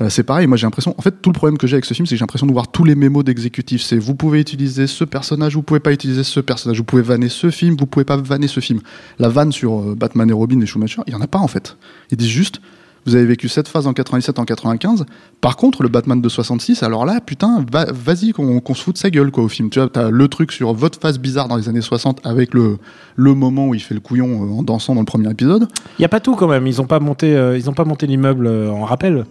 euh, 0.01 0.09
c'est 0.09 0.23
pareil, 0.23 0.47
moi 0.47 0.57
j'ai 0.57 0.67
l'impression. 0.67 0.93
En 0.97 1.01
fait, 1.01 1.21
tout 1.21 1.29
le 1.29 1.33
problème 1.33 1.57
que 1.57 1.65
j'ai 1.67 1.75
avec 1.75 1.85
ce 1.85 1.93
film, 1.93 2.05
c'est 2.05 2.15
que 2.15 2.19
j'ai 2.19 2.23
l'impression 2.23 2.47
de 2.47 2.51
voir 2.51 2.67
tous 2.71 2.83
les 2.83 2.95
mémos 2.95 3.23
d'exécutifs. 3.23 3.81
C'est 3.81 3.97
vous 3.97 4.15
pouvez 4.15 4.39
utiliser 4.39 4.87
ce 4.87 5.03
personnage, 5.03 5.55
vous 5.55 5.63
pouvez 5.63 5.79
pas 5.79 5.91
utiliser 5.91 6.23
ce 6.23 6.39
personnage, 6.39 6.77
vous 6.77 6.83
pouvez 6.83 7.01
vanner 7.01 7.29
ce 7.29 7.49
film, 7.49 7.75
vous 7.77 7.87
pouvez 7.87 8.05
pas 8.05 8.17
vanner 8.17 8.47
ce 8.47 8.59
film. 8.59 8.79
La 9.19 9.29
vanne 9.29 9.51
sur 9.51 9.79
euh, 9.79 9.95
Batman 9.95 10.29
et 10.29 10.33
Robin 10.33 10.61
et 10.61 10.65
Schumacher, 10.65 11.01
il 11.07 11.13
y 11.13 11.15
en 11.15 11.21
a 11.21 11.27
pas 11.27 11.39
en 11.39 11.47
fait. 11.47 11.77
Ils 12.11 12.17
disent 12.17 12.29
juste, 12.29 12.61
vous 13.07 13.15
avez 13.15 13.25
vécu 13.25 13.47
cette 13.49 13.67
phase 13.67 13.87
en 13.87 13.93
97, 13.93 14.37
en 14.37 14.45
95. 14.45 15.05
Par 15.41 15.55
contre, 15.57 15.81
le 15.81 15.89
Batman 15.89 16.21
de 16.21 16.29
66, 16.29 16.83
alors 16.83 17.05
là, 17.05 17.19
putain, 17.21 17.65
va- 17.71 17.87
vas-y 17.91 18.31
qu'on 18.33 18.61
se 18.75 18.81
fout 18.83 18.93
de 18.93 18.99
sa 18.99 19.09
gueule 19.09 19.31
quoi 19.31 19.43
au 19.43 19.47
film. 19.47 19.69
Tu 19.69 19.79
vois, 19.79 19.89
le 20.09 20.27
truc 20.27 20.51
sur 20.51 20.73
votre 20.73 20.99
phase 20.99 21.17
bizarre 21.19 21.47
dans 21.47 21.55
les 21.57 21.69
années 21.69 21.81
60 21.81 22.19
avec 22.25 22.53
le 22.53 22.77
le 23.15 23.33
moment 23.33 23.67
où 23.69 23.73
il 23.73 23.79
fait 23.81 23.95
le 23.95 23.99
couillon 23.99 24.43
euh, 24.43 24.59
en 24.59 24.63
dansant 24.63 24.93
dans 24.93 25.01
le 25.01 25.05
premier 25.05 25.29
épisode. 25.31 25.67
il 25.97 26.01
y 26.03 26.05
a 26.05 26.09
pas 26.09 26.19
tout 26.19 26.35
quand 26.35 26.47
même 26.47 26.67
ils 26.67 26.79
ont 26.81 26.85
pas 26.85 26.99
monté 26.99 27.35
euh, 27.35 27.57
ils 27.57 27.67
pas 27.73 27.85
monté 27.85 28.05
l'immeuble 28.05 28.45
euh, 28.45 28.69
en 28.69 28.83
rappel 28.85 29.25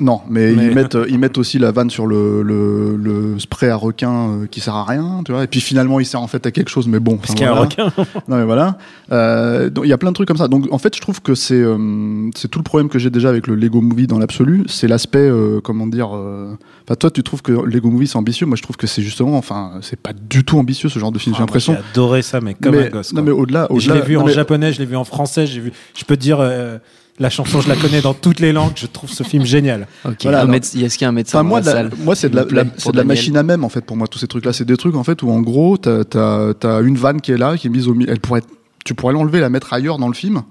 Non, 0.00 0.20
mais, 0.28 0.52
Mais- 0.52 0.66
Ils, 0.66 0.74
mettent, 0.74 0.94
euh, 0.94 1.06
ils 1.08 1.18
mettent 1.18 1.38
aussi 1.38 1.58
la 1.58 1.72
vanne 1.72 1.90
sur 1.90 2.06
le, 2.06 2.42
le, 2.42 2.96
le 2.96 3.38
spray 3.38 3.68
à 3.68 3.76
requin 3.76 4.12
euh, 4.30 4.46
qui 4.46 4.60
sert 4.60 4.74
à 4.74 4.84
rien, 4.84 5.22
tu 5.24 5.32
vois. 5.32 5.44
Et 5.44 5.46
puis 5.46 5.60
finalement, 5.60 5.98
il 6.00 6.06
sert 6.06 6.20
en 6.22 6.26
fait 6.28 6.46
à 6.46 6.50
quelque 6.50 6.68
chose, 6.70 6.86
mais 6.86 7.00
bon. 7.00 7.16
parce 7.16 7.34
qu'il 7.34 7.42
y 7.42 7.48
a 7.48 7.52
un 7.52 7.58
requin 7.60 7.92
Non, 8.28 8.36
mais 8.36 8.44
voilà. 8.44 8.78
Euh, 9.12 9.70
donc, 9.70 9.84
il 9.86 9.88
y 9.88 9.92
a 9.92 9.98
plein 9.98 10.10
de 10.10 10.14
trucs 10.14 10.28
comme 10.28 10.36
ça. 10.36 10.48
Donc, 10.48 10.66
en 10.70 10.78
fait, 10.78 10.94
je 10.94 11.00
trouve 11.00 11.20
que 11.20 11.34
c'est 11.34 11.60
euh, 11.60 12.30
c'est 12.36 12.48
tout 12.48 12.58
le 12.58 12.64
problème 12.64 12.88
que 12.88 12.98
j'ai 12.98 13.10
déjà 13.10 13.28
avec 13.28 13.46
le 13.46 13.54
Lego 13.54 13.80
Movie 13.80 14.06
dans 14.06 14.18
l'absolu. 14.18 14.64
C'est 14.68 14.88
l'aspect, 14.88 15.18
euh, 15.18 15.60
comment 15.62 15.86
dire. 15.86 16.14
euh, 16.16 16.54
Enfin, 16.86 16.94
toi, 16.94 17.10
tu 17.10 17.22
trouves 17.22 17.42
que 17.42 17.52
Lego 17.52 17.90
Movie 17.90 18.06
c'est 18.06 18.16
ambitieux. 18.16 18.46
Moi, 18.46 18.56
je 18.56 18.62
trouve 18.62 18.76
que 18.76 18.86
c'est 18.86 19.02
justement, 19.02 19.36
enfin, 19.36 19.72
c'est 19.82 20.00
pas 20.00 20.12
du 20.12 20.44
tout 20.44 20.58
ambitieux 20.58 20.88
ce 20.88 20.98
genre 20.98 21.12
de 21.12 21.18
film. 21.18 21.34
Ah, 21.34 21.36
j'ai 21.36 21.40
moi, 21.42 21.46
l'impression. 21.46 21.72
j'ai 21.74 21.80
adoré 21.92 22.22
ça 22.22 22.40
mais 22.40 22.54
comme 22.54 22.74
mais, 22.76 22.86
un 22.86 22.90
gosse 22.90 23.12
non, 23.12 23.22
mais 23.22 23.30
au-delà, 23.30 23.64
Et 23.70 23.78
je 23.80 23.90
au-delà. 23.90 23.94
l'ai 24.02 24.06
vu 24.08 24.14
non, 24.14 24.22
en 24.22 24.26
mais- 24.26 24.32
japonais 24.32 24.72
je 24.72 24.78
l'ai 24.78 24.86
vu 24.86 24.96
en 24.96 25.04
français 25.04 25.46
j'ai 25.46 25.60
vu 25.60 25.72
je 25.96 26.04
peux 26.04 26.16
te 26.16 26.20
dire 26.22 26.38
euh, 26.40 26.78
la 27.20 27.30
chanson 27.30 27.60
je 27.60 27.68
la 27.68 27.76
connais 27.76 28.00
dans 28.00 28.14
toutes 28.14 28.40
les 28.40 28.52
langues 28.52 28.72
je 28.76 28.86
trouve 28.86 29.10
ce 29.10 29.22
film 29.22 29.44
génial 29.44 29.86
Ok, 30.04 30.16
Voilà, 30.22 30.40
alors- 30.40 30.54
Est-ce 30.54 30.72
qu'il 30.72 31.02
y 31.02 31.04
a 31.04 31.08
un 31.08 31.12
médecin 31.12 31.38
dans 31.42 31.48
moi, 31.48 31.60
la 31.60 31.62
de 31.62 31.66
la- 31.66 31.72
salle 31.90 31.90
moi, 32.04 32.14
c'est 32.14 32.28
de 32.28 32.36
la, 32.36 32.42
S'il 32.42 32.48
vous 32.48 32.54
plaît, 32.54 32.64
la- 32.64 32.70
pour 32.70 32.80
c'est 32.82 32.90
de 32.92 32.96
la 32.96 33.02
Daniel. 33.02 33.16
machine 33.16 33.36
à 33.36 33.42
même, 33.42 33.64
en 33.64 33.68
fait, 33.68 33.80
pour 33.84 33.96
moi, 33.96 34.06
tous 34.06 34.18
ces 34.18 34.28
trucs-là. 34.28 34.52
C'est 34.52 34.64
des 34.64 34.76
trucs, 34.76 34.94
en 34.94 35.04
fait, 35.04 35.22
où, 35.22 35.30
en 35.30 35.40
gros, 35.40 35.76
t'as, 35.76 36.04
t'as, 36.04 36.54
t'as 36.54 36.82
une 36.82 36.96
vanne 36.96 37.20
qui 37.20 37.32
est 37.32 37.38
là, 37.38 37.56
qui 37.56 37.66
est 37.66 37.70
mise 37.70 37.88
au 37.88 37.94
milieu. 37.94 38.10
Elle 38.12 38.20
pourrait, 38.20 38.38
être- 38.40 38.48
tu 38.84 38.94
pourrais 38.94 39.12
l'enlever, 39.12 39.40
la 39.40 39.50
mettre 39.50 39.72
ailleurs 39.72 39.98
dans 39.98 40.08
le 40.08 40.14
film. 40.14 40.42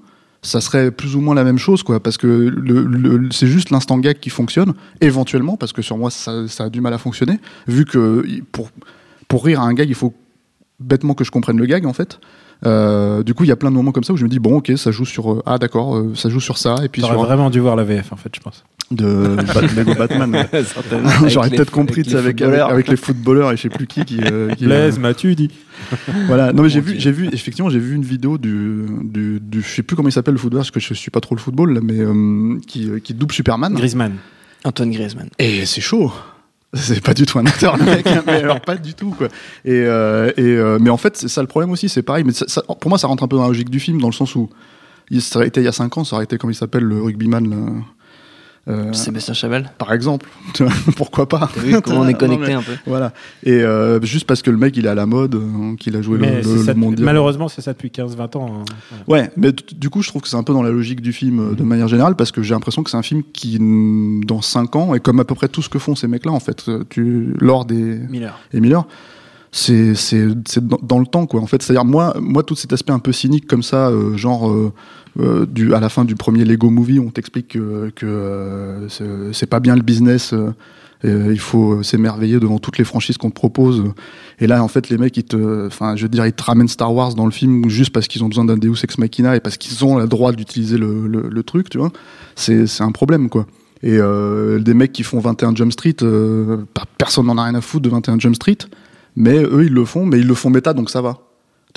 Ça 0.44 0.62
serait 0.62 0.92
plus 0.92 1.16
ou 1.16 1.22
moins 1.22 1.34
la 1.36 1.44
même 1.44 1.58
chose, 1.58 1.82
quoi, 1.84 2.00
parce 2.00 2.18
que 2.18 2.28
le, 2.28 2.84
le- 2.84 3.30
c'est 3.32 3.48
juste 3.48 3.70
l'instant 3.72 3.98
gag 3.98 4.20
qui 4.20 4.30
fonctionne, 4.30 4.74
éventuellement, 5.02 5.58
parce 5.58 5.74
que 5.74 5.82
sur 5.82 5.98
moi, 5.98 6.12
ça, 6.12 6.48
ça 6.48 6.66
a 6.66 6.70
du 6.70 6.80
mal 6.82 6.94
à 6.94 6.98
fonctionner, 7.00 7.40
vu 7.68 7.86
que 7.86 8.24
il- 8.28 8.44
pour, 8.44 8.70
pour 9.28 9.44
rire 9.46 9.62
à 9.62 9.64
un 9.66 9.74
gag, 9.74 9.90
il 9.90 9.96
faut 9.96 10.14
bêtement 10.80 11.16
que 11.16 11.24
je 11.24 11.32
comprenne 11.32 11.58
le 11.58 11.66
gag, 11.66 11.86
en 11.86 11.94
fait. 11.94 12.20
Euh, 12.66 13.24
du 13.24 13.34
coup, 13.34 13.44
il 13.44 13.48
y 13.48 13.52
a 13.52 13.56
plein 13.56 13.70
de 13.70 13.76
moments 13.76 13.92
comme 13.92 14.04
ça 14.04 14.14
où 14.14 14.18
je 14.18 14.24
me 14.24 14.30
dis, 14.30 14.40
bon, 14.40 14.58
ok, 14.58 14.72
ça 14.78 14.92
joue 14.92 15.06
sur, 15.06 15.32
euh, 15.32 15.44
ah, 15.46 15.58
d'accord, 15.58 15.96
euh, 15.96 16.14
ça 16.16 16.30
joue 16.30 16.40
sur 16.40 16.58
ça, 16.58 16.76
et 16.84 16.90
puis 16.90 17.02
T'aurais 17.02 17.14
sur 17.14 17.24
vraiment 17.24 17.50
dû 17.50 17.60
voir 17.60 17.76
la 17.76 17.84
VF 17.84 18.14
en 18.14 18.16
fait 18.16 18.30
je 18.36 18.40
pense. 18.40 18.64
De 18.90 19.36
Lego 19.76 19.96
Batman. 19.96 20.34
ouais. 20.54 21.28
J'aurais 21.28 21.50
peut-être 21.50 21.72
compris 21.72 22.04
avec, 22.16 22.42
avec, 22.42 22.60
avec 22.60 22.88
les 22.88 22.96
footballeurs 22.96 23.52
et 23.52 23.58
je 23.58 23.64
sais 23.64 23.70
plus 23.70 23.86
qui 23.86 24.06
qui, 24.06 24.20
euh, 24.24 24.54
qui, 24.56 24.64
Blaise 24.66 24.98
m'as-tu 24.98 25.36
dit. 25.36 25.52
Voilà. 26.28 26.54
Non 26.54 26.64
mais 26.64 26.70
j'ai 26.70 26.80
vu 26.80 26.96
j'ai 26.98 27.12
vu 27.12 27.28
effectivement 27.34 27.70
j'ai 27.70 27.80
vu 27.80 27.96
une 27.96 28.04
vidéo 28.04 28.38
du, 28.38 28.86
du, 29.04 29.42
du 29.42 29.62
je 29.62 29.68
sais 29.68 29.84
plus 29.84 29.98
comment 29.98 30.08
il 30.08 30.14
s'appelle 30.14 30.36
le 30.36 30.40
footballeur 30.40 30.64
parce 30.64 30.72
que 30.72 30.80
je 30.80 30.94
suis 30.94 31.12
pas 31.12 31.20
trop 31.20 31.36
le 31.36 31.42
football 31.42 31.74
là, 31.74 31.82
mais 31.84 32.00
euh, 32.00 32.60
qui, 32.66 32.90
qui 33.04 33.14
double 33.14 33.34
Superman. 33.34 33.74
Griezmann. 33.74 34.16
Antoine 34.64 34.92
Griezmann. 34.92 35.30
et 35.38 35.66
c'est 35.66 35.82
chaud 35.82 36.14
c'est 36.74 37.02
pas 37.02 37.14
du 37.14 37.26
tout 37.26 37.40
un 37.40 37.46
acteur 37.46 37.78
le 37.78 37.86
mec 37.86 38.06
hein, 38.08 38.24
mais 38.26 38.44
alors 38.44 38.60
pas 38.62 38.76
du 38.76 38.94
tout 38.94 39.12
quoi 39.18 39.28
et, 39.64 39.72
euh, 39.86 40.32
et 40.38 40.42
euh, 40.44 40.78
mais 40.82 40.90
en 40.90 40.98
fait 40.98 41.16
c'est 41.16 41.30
ça 41.30 41.42
le 41.42 41.48
problème 41.48 41.72
aussi 41.72 41.88
c'est 41.90 42.02
pareil 42.04 42.24
mais 42.26 42.34
ça- 42.34 42.62
pour 42.64 42.90
moi 42.90 42.98
ça 42.98 43.08
rentre 43.08 43.24
un 43.24 43.28
peu 43.28 43.38
dans 43.38 43.44
la 43.44 43.48
logique 43.48 43.70
du 43.70 43.80
film 43.80 44.02
dans 44.02 44.08
le 44.10 44.14
sens 44.14 44.36
où 44.36 44.50
il, 45.10 45.22
ça 45.22 45.40
aurait 45.40 45.48
été 45.48 45.62
il 45.62 45.64
y 45.64 45.68
a 45.70 45.72
5 45.72 45.98
ans, 45.98 46.04
ça 46.04 46.18
aurait 46.18 46.26
été 46.26 46.38
comme 46.38 46.52
il 46.52 46.56
s'appelle 46.56 46.84
le 46.84 47.02
rugbyman. 47.02 47.84
Euh, 48.70 48.92
Sébastien 48.92 49.34
Chaval. 49.34 49.72
par 49.78 49.94
exemple, 49.94 50.28
pourquoi 50.98 51.30
pas 51.30 51.50
vu 51.58 51.80
comment 51.82 52.02
on 52.02 52.08
est 52.08 52.12
Non, 52.12 52.18
connecté 52.18 52.48
mais- 52.48 52.54
un 52.54 52.62
peu 52.62 52.74
Voilà. 52.86 53.14
Et 53.44 53.54
euh, 53.62 54.02
juste 54.02 54.28
parce 54.28 54.42
que 54.42 54.52
le 54.52 54.58
mec 54.58 54.76
il 54.76 54.86
est 54.86 54.90
à 54.90 54.96
la 54.96 55.06
mode, 55.06 55.36
euh, 55.36 55.76
qu'il 55.78 55.96
a 55.96 56.02
joué 56.02 56.18
le, 56.18 56.22
Mais 56.26 56.36
le- 56.38 56.44
c'est 56.44 56.50
le 56.54 56.58
ça 56.60 56.74
depuis- 56.74 56.80
mondial. 56.82 57.06
malheureusement, 57.06 57.48
c'est 57.48 57.62
ça 57.62 57.72
depuis 57.74 57.90
15-20 57.92 58.36
ans. 58.36 58.64
hein. 58.64 58.98
Ouais, 59.08 59.32
mais 59.38 59.54
du 59.54 59.90
coup, 59.90 60.02
je 60.02 60.10
trouve 60.10 60.22
que 60.22 60.28
c'est 60.28 60.36
un 60.36 60.44
peu 60.44 60.52
dans 60.54 60.64
la 60.64 60.70
logique 60.72 61.00
du 61.02 61.14
film 61.14 61.40
euh, 61.40 61.54
de 61.56 61.64
manière 61.64 61.88
générale, 61.88 62.16
parce 62.18 62.32
que 62.34 62.42
j'ai 62.44 62.54
l'impression 62.54 62.84
que 62.84 62.90
c'est 62.90 62.98
un 62.98 63.02
film 63.04 63.24
qui, 63.32 63.58
mm, 63.60 64.26
dans 64.26 64.42
5 64.42 64.76
ans, 64.76 64.94
est 64.94 65.00
comme 65.00 65.20
à 65.22 65.26
peu 65.26 65.36
près 65.36 65.48
tout 65.48 65.62
ce 65.62 65.70
que 65.70 65.80
font 65.80 65.96
ces 65.96 66.08
mecs-là, 66.08 66.32
en 66.34 66.40
fait. 66.42 66.66
Euh, 66.68 66.84
Tu, 66.90 67.34
Lord 67.40 67.68
et, 67.72 67.74
Miller. 68.10 68.38
et 68.54 68.60
Miller, 68.60 68.86
c'est 69.52 69.96
c'est 69.96 70.28
c'est 70.46 70.66
dans, 70.68 70.80
dans 70.84 71.00
le 71.00 71.06
temps, 71.06 71.26
quoi. 71.26 71.40
En 71.42 71.48
fait, 71.48 71.62
c'est-à-dire 71.64 71.86
moi, 71.86 72.14
moi, 72.20 72.44
tout 72.44 72.56
cet 72.56 72.74
aspect 72.74 72.92
un 72.92 73.00
peu 73.00 73.14
cynique 73.14 73.48
comme 73.48 73.64
ça, 73.64 73.88
euh, 73.90 74.18
genre. 74.18 74.50
euh, 74.50 74.74
euh, 75.20 75.46
du, 75.46 75.74
à 75.74 75.80
la 75.80 75.90
fin 75.90 76.06
du 76.06 76.16
premier 76.16 76.46
Lego 76.46 76.70
Movie, 76.70 77.00
on 77.00 77.10
t'explique 77.10 77.50
que, 77.50 77.92
que 77.96 78.06
euh, 78.06 78.88
c'est- 79.34 79.46
pas 79.48 79.60
bien 79.60 79.76
le 79.76 79.82
business, 79.82 80.34
euh, 80.34 81.32
il 81.32 81.40
faut 81.40 81.84
s'émerveiller 81.84 82.40
devant 82.40 82.60
toutes 82.60 82.78
les 82.78 82.84
franchises 82.84 83.18
qu'on 83.18 83.30
te 83.30 83.36
propose. 83.36 83.84
Et 84.40 84.48
là, 84.48 84.64
en 84.64 84.68
fait, 84.68 84.90
les 84.90 84.98
mecs, 84.98 85.16
ils 85.18 85.24
te, 85.24 85.68
enfin, 85.68 85.96
je 85.96 86.04
veux 86.04 86.10
dire, 86.10 86.26
ils 86.26 86.34
te 86.34 86.44
ramènent 86.44 86.68
Star 86.68 86.94
Wars 86.94 87.14
dans 87.16 87.26
le 87.26 87.32
film 87.32 87.70
juste 87.70 87.92
parce 87.92 88.08
qu'ils 88.08 88.24
ont 88.24 88.28
besoin 88.30 88.46
d'un 88.46 88.58
Deus 88.58 88.74
Ex 88.84 88.98
Machina 88.98 89.36
et 89.36 89.40
parce 89.40 89.58
qu'ils 89.58 89.84
ont 89.86 89.98
le 89.98 90.08
droit 90.08 90.32
d'utiliser 90.32 90.78
le, 90.78 91.08
le, 91.08 91.30
le 91.30 91.44
truc, 91.44 91.70
tu 91.70 91.78
vois. 91.78 91.92
C'est 92.36 92.66
un 92.82 92.92
problème, 92.92 93.30
quoi. 93.30 93.46
Et 93.84 93.98
euh, 94.00 94.58
des 94.60 94.74
mecs 94.74 94.92
qui 94.92 95.04
font 95.04 95.20
21 95.20 95.54
Jump 95.56 95.72
Street, 95.72 95.96
pas- 96.74 96.86
personne 96.98 97.28
n'en 97.28 97.38
a 97.38 97.44
rien 97.44 97.56
à 97.56 97.62
foutre 97.62 97.84
de 97.84 97.90
21 97.90 98.18
Jump 98.20 98.36
Street, 98.36 98.58
mais 99.16 99.44
eux, 99.44 99.66
ils 99.66 99.74
le 99.74 99.86
font, 99.86 100.06
mais 100.06 100.20
ils 100.20 100.28
le 100.28 100.34
font 100.34 100.50
méta, 100.50 100.74
donc 100.74 100.90
ça 100.90 101.02
va. 101.02 101.20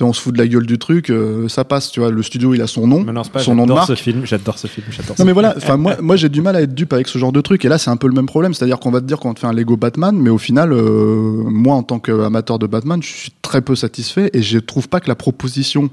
On 0.02 0.14
se 0.14 0.20
fout 0.23 0.32
de 0.32 0.38
la 0.38 0.49
gueule 0.49 0.64
du 0.64 0.78
truc, 0.78 1.11
euh, 1.11 1.47
ça 1.49 1.62
passe, 1.64 1.90
tu 1.90 2.00
vois. 2.00 2.11
Le 2.11 2.23
studio, 2.23 2.54
il 2.54 2.62
a 2.62 2.66
son 2.66 2.87
nom, 2.87 3.04
pas, 3.04 3.40
son 3.40 3.54
nom 3.54 3.64
de 3.64 3.68
j'adore 3.68 3.76
marque. 3.76 3.88
ce 3.88 3.94
film, 3.94 4.25
j'adore 4.25 4.59
ce 4.59 4.66
film, 4.66 4.87
j'adore 4.88 5.14
Non 5.18 5.26
mais 5.26 5.32
voilà, 5.32 5.52
enfin 5.59 5.76
moi, 5.76 5.97
moi 6.00 6.16
j'ai 6.16 6.30
du 6.30 6.40
mal 6.40 6.56
à 6.56 6.62
être 6.62 6.75
dupe 6.75 6.94
avec 6.94 7.06
ce 7.06 7.18
genre 7.18 7.32
de 7.32 7.40
truc 7.42 7.66
et 7.66 7.68
là 7.68 7.76
c'est 7.76 7.90
un 7.90 7.99
peu 7.99 8.06
le 8.09 8.14
même 8.14 8.25
problème, 8.25 8.54
c'est-à-dire 8.54 8.80
qu'on 8.80 8.90
va 8.90 9.02
te 9.02 9.06
dire 9.06 9.18
qu'on 9.18 9.35
te 9.35 9.40
fait 9.40 9.47
un 9.47 9.52
Lego 9.52 9.76
Batman, 9.76 10.16
mais 10.16 10.30
au 10.30 10.38
final, 10.38 10.73
euh, 10.73 11.44
moi 11.50 11.75
en 11.75 11.82
tant 11.82 11.99
qu'amateur 11.99 12.59
de 12.59 12.66
Batman, 12.66 13.02
je 13.02 13.09
suis 13.09 13.32
très 13.42 13.61
peu 13.61 13.75
satisfait 13.76 14.30
et 14.32 14.40
je 14.40 14.59
trouve 14.59 14.88
pas 14.88 15.00
que 15.00 15.09
la 15.09 15.16
proposition 15.16 15.90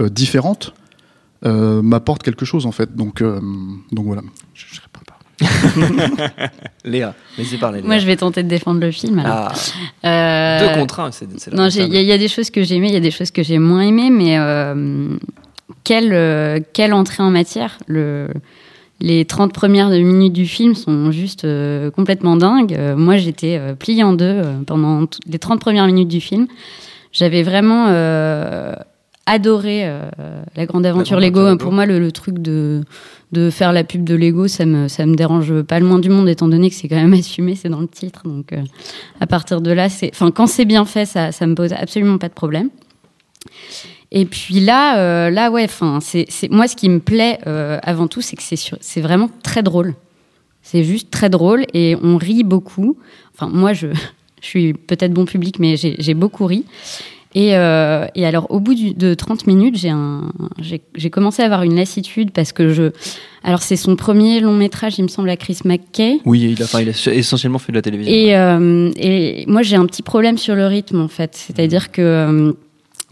euh, 0.00 0.08
différente 0.08 0.72
euh, 1.44 1.82
m'apporte 1.82 2.22
quelque 2.22 2.46
chose 2.46 2.64
en 2.64 2.72
fait. 2.72 2.96
Donc 2.96 3.20
euh, 3.20 3.38
donc 3.90 4.06
voilà. 4.06 4.22
Je, 4.54 4.64
je 4.70 4.80
réponds 4.80 5.02
pas. 5.06 5.11
Léa, 6.84 7.14
laissez 7.38 7.58
parler. 7.58 7.78
Léa. 7.80 7.86
Moi, 7.86 7.98
je 7.98 8.06
vais 8.06 8.16
tenter 8.16 8.42
de 8.42 8.48
défendre 8.48 8.80
le 8.80 8.90
film. 8.90 9.18
alors. 9.18 9.48
Ah, 10.02 10.08
Euh, 10.08 10.68
deux 10.74 10.80
contre 10.80 11.00
un, 11.00 11.10
c'est 11.12 11.26
Non, 11.52 11.68
il 11.68 11.92
y, 11.92 11.96
a- 11.96 12.00
il 12.00 12.06
y 12.06 12.12
a 12.12 12.18
des 12.18 12.28
choses 12.28 12.50
que 12.50 12.62
j'ai 12.62 12.76
aimées, 12.76 12.88
il 12.88 12.94
y 12.94 12.96
a 12.96 13.00
des 13.00 13.10
choses 13.10 13.30
que 13.30 13.42
j'ai 13.42 13.58
moins 13.58 13.82
aimées, 13.82 14.10
mais 14.10 14.38
euh, 14.38 15.08
quelle, 15.84 16.12
euh, 16.12 16.58
quelle 16.72 16.92
entrée 16.92 17.22
en 17.22 17.30
matière? 17.30 17.78
Le, 17.86 18.28
Les 19.00 19.24
30 19.24 19.52
premières 19.52 19.88
minutes 19.90 20.32
du 20.32 20.46
film 20.46 20.74
sont 20.76 21.10
juste 21.10 21.44
complètement 21.96 22.36
dingues. 22.36 22.78
Moi, 22.96 23.16
j'étais 23.16 23.60
pliée 23.78 24.04
en 24.04 24.12
deux 24.12 24.42
pendant 24.66 25.06
les 25.26 25.38
30 25.40 25.60
premières 25.60 25.86
minutes 25.86 26.08
du 26.08 26.20
film. 26.20 26.46
J'avais 27.12 27.42
vraiment 27.42 27.86
adoré 29.26 29.82
euh, 29.84 30.10
la 30.56 30.66
grande 30.66 30.86
aventure 30.86 31.18
grande 31.20 31.24
Lego. 31.24 31.56
Pour 31.56 31.72
moi, 31.72 31.86
le, 31.86 31.98
le 31.98 32.12
truc 32.12 32.38
de, 32.38 32.82
de 33.32 33.50
faire 33.50 33.72
la 33.72 33.84
pub 33.84 34.04
de 34.04 34.14
Lego, 34.14 34.48
ça 34.48 34.66
me, 34.66 34.88
ça 34.88 35.06
me 35.06 35.14
dérange 35.14 35.62
pas 35.62 35.78
le 35.78 35.86
moins 35.86 35.98
du 35.98 36.08
monde, 36.08 36.28
étant 36.28 36.48
donné 36.48 36.70
que 36.70 36.76
c'est 36.76 36.88
quand 36.88 36.96
même 36.96 37.12
assumé, 37.18 37.54
c'est 37.54 37.68
dans 37.68 37.80
le 37.80 37.88
titre. 37.88 38.22
Donc, 38.24 38.52
euh, 38.52 38.62
à 39.20 39.26
partir 39.26 39.60
de 39.60 39.70
là, 39.70 39.88
c'est, 39.88 40.10
enfin, 40.12 40.30
quand 40.30 40.46
c'est 40.46 40.64
bien 40.64 40.84
fait, 40.84 41.06
ça, 41.06 41.32
ça 41.32 41.46
me 41.46 41.54
pose 41.54 41.72
absolument 41.72 42.18
pas 42.18 42.28
de 42.28 42.34
problème. 42.34 42.70
Et 44.10 44.26
puis 44.26 44.60
là, 44.60 44.98
euh, 44.98 45.30
là, 45.30 45.50
ouais, 45.50 45.64
enfin, 45.64 45.98
c'est, 46.00 46.26
c'est 46.28 46.50
moi 46.50 46.68
ce 46.68 46.76
qui 46.76 46.88
me 46.88 47.00
plaît 47.00 47.38
avant 47.46 48.08
tout, 48.08 48.20
c'est 48.20 48.36
que 48.36 48.42
c'est, 48.42 48.58
c'est 48.80 49.00
vraiment 49.00 49.30
très 49.42 49.62
drôle. 49.62 49.94
C'est 50.60 50.84
juste 50.84 51.10
très 51.10 51.28
drôle 51.28 51.64
et 51.74 51.96
on 52.02 52.18
rit 52.18 52.44
beaucoup. 52.44 52.96
Enfin, 53.34 53.48
moi, 53.48 53.72
je, 53.72 53.88
je 54.42 54.46
suis 54.46 54.74
peut-être 54.74 55.12
bon 55.12 55.24
public, 55.24 55.58
mais 55.58 55.76
j'ai 55.76 56.14
beaucoup 56.14 56.46
ri. 56.46 56.64
Et, 57.34 57.56
euh, 57.56 58.06
et 58.14 58.26
alors, 58.26 58.50
au 58.50 58.60
bout 58.60 58.74
du- 58.74 58.94
de 58.94 59.14
30 59.14 59.46
minutes, 59.46 59.76
j'ai, 59.78 61.10
commencé 61.10 61.42
à 61.42 61.46
avoir 61.46 61.62
une 61.62 61.74
lassitude 61.74 62.30
parce 62.30 62.52
que 62.52 62.68
je. 62.72 62.90
Alors, 63.42 63.62
c'est 63.62 63.76
son 63.76 63.96
premier 63.96 64.40
long 64.40 64.52
métrage, 64.54 64.98
il 64.98 65.02
me 65.02 65.08
semble, 65.08 65.30
à 65.30 65.36
Chris 65.36 65.58
McKay. 65.64 66.20
Oui, 66.24 66.40
il 66.52 66.62
a, 66.62 66.64
enfin, 66.66 66.80
il 66.82 66.88
a 66.90 67.12
essentiellement 67.12 67.58
fait 67.58 67.72
de 67.72 67.78
la 67.78 67.82
télévision. 67.82 68.12
Et, 68.12 68.36
euh, 68.36 68.90
et 68.96 69.44
moi, 69.46 69.62
j'ai 69.62 69.76
un 69.76 69.86
petit 69.86 70.02
problème 70.02 70.36
sur 70.38 70.54
le 70.54 70.66
rythme, 70.66 71.00
en 71.00 71.08
fait. 71.08 71.30
C'est-à-dire 71.34 71.90
que 71.90 72.02
euh, 72.02 72.52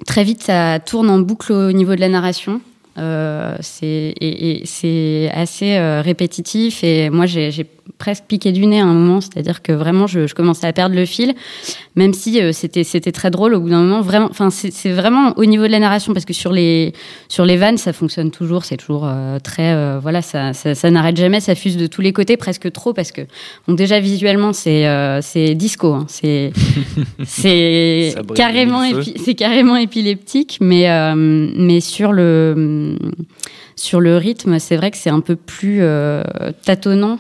très 0.07 0.23
vite, 0.25 0.43
ça 0.43 0.79
tourne 0.81 1.09
en 1.11 1.19
boucle 1.19 1.53
au 1.53 1.73
niveau 1.73 1.95
de 1.95 2.01
la 2.01 2.09
narration. 2.09 2.61
Euh, 2.99 3.57
c'est 3.61 3.87
et, 3.87 4.51
et 4.51 4.63
c'est 4.67 5.31
assez 5.33 5.77
euh, 5.77 6.03
répétitif 6.03 6.83
et 6.83 7.09
moi 7.09 7.27
j'ai 7.27 7.51
j'ai 7.51 7.65
presque 7.99 8.25
piqué 8.29 8.53
du 8.53 8.67
nez 8.67 8.81
à 8.81 8.85
un 8.85 8.93
moment. 8.95 9.21
C'est-à-dire 9.21 9.63
que 9.63 9.73
vraiment 9.73 10.07
je, 10.07 10.27
je 10.27 10.35
commençais 10.35 10.67
à 10.67 10.73
perdre 10.73 10.95
le 10.97 11.05
fil 11.07 11.35
même 11.97 12.13
si 12.15 12.41
euh, 12.41 12.53
c'était 12.53 12.85
c'était 12.85 13.13
très 13.13 13.31
drôle 13.31 13.55
au 13.55 13.61
bout 13.61 13.71
d'un 13.71 13.83
moment. 13.83 14.01
Vraiment 14.01 14.27
enfin 14.31 14.51
c'est 14.51 14.73
c'est 14.73 14.91
vraiment 14.93 15.35
au 15.39 15.45
niveau 15.45 15.67
de 15.67 15.73
la 15.73 15.79
narration 15.79 16.13
parce 16.13 16.25
que 16.25 16.33
sur 16.33 16.53
les 16.53 16.93
sur 17.29 17.45
les 17.45 17.57
vannes 17.57 17.79
ça 17.79 17.93
fonctionne 17.93 18.31
toujours. 18.31 18.65
C'est 18.65 18.77
toujours 18.77 19.09
très 19.45 19.99
voilà 20.01 20.21
ça 20.23 20.53
ça, 20.53 20.75
ça 20.75 20.91
n'arrête 20.91 21.17
jamais 21.17 21.41
ça 21.41 21.55
fuse 21.55 21.77
de 21.77 21.87
tous 21.87 22.01
les 22.01 22.13
côtés 22.13 22.37
presque 22.37 22.71
trop 22.73 22.93
parce 22.93 23.13
que 23.13 23.23
donc 23.69 23.77
déjà 23.79 24.01
visuellement 24.01 24.53
c'est 24.53 24.85
c'est 25.23 25.55
disco 25.55 25.93
hein, 25.95 26.07
c'est 26.09 26.53
carrément 28.35 28.83
épi- 28.85 29.15
c'est 29.25 29.35
carrément 29.35 29.77
épileptique 29.77 30.59
mais 30.61 30.87
mais 31.15 31.81
sur 31.81 32.13
le 32.13 32.90
sur 33.77 34.01
le 34.01 34.17
rythme 34.17 34.59
c'est 34.59 34.77
vrai 34.77 34.91
que 34.91 34.97
c'est 34.97 35.11
un 35.11 35.21
peu 35.21 35.37
plus 35.37 35.83
euh, 35.83 36.23
tâtonnant 36.65 37.19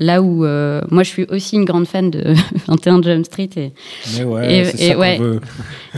là 0.00 0.22
où 0.22 0.44
euh, 0.44 0.80
moi 0.90 1.02
je 1.02 1.08
suis 1.08 1.26
aussi 1.30 1.56
une 1.56 1.64
grande 1.64 1.86
fan 1.86 2.10
de 2.10 2.34
21 2.68 3.02
Jump 3.02 3.24
Street 3.26 3.50
et 3.56 3.72
Mais 4.16 4.24
ouais, 4.24 4.52
Et- 4.60 4.64
c'est 4.66 4.80
et 4.84 4.88
ça 4.88 4.94
qu'on 4.94 5.00
ouais. 5.00 5.18
veut. 5.18 5.40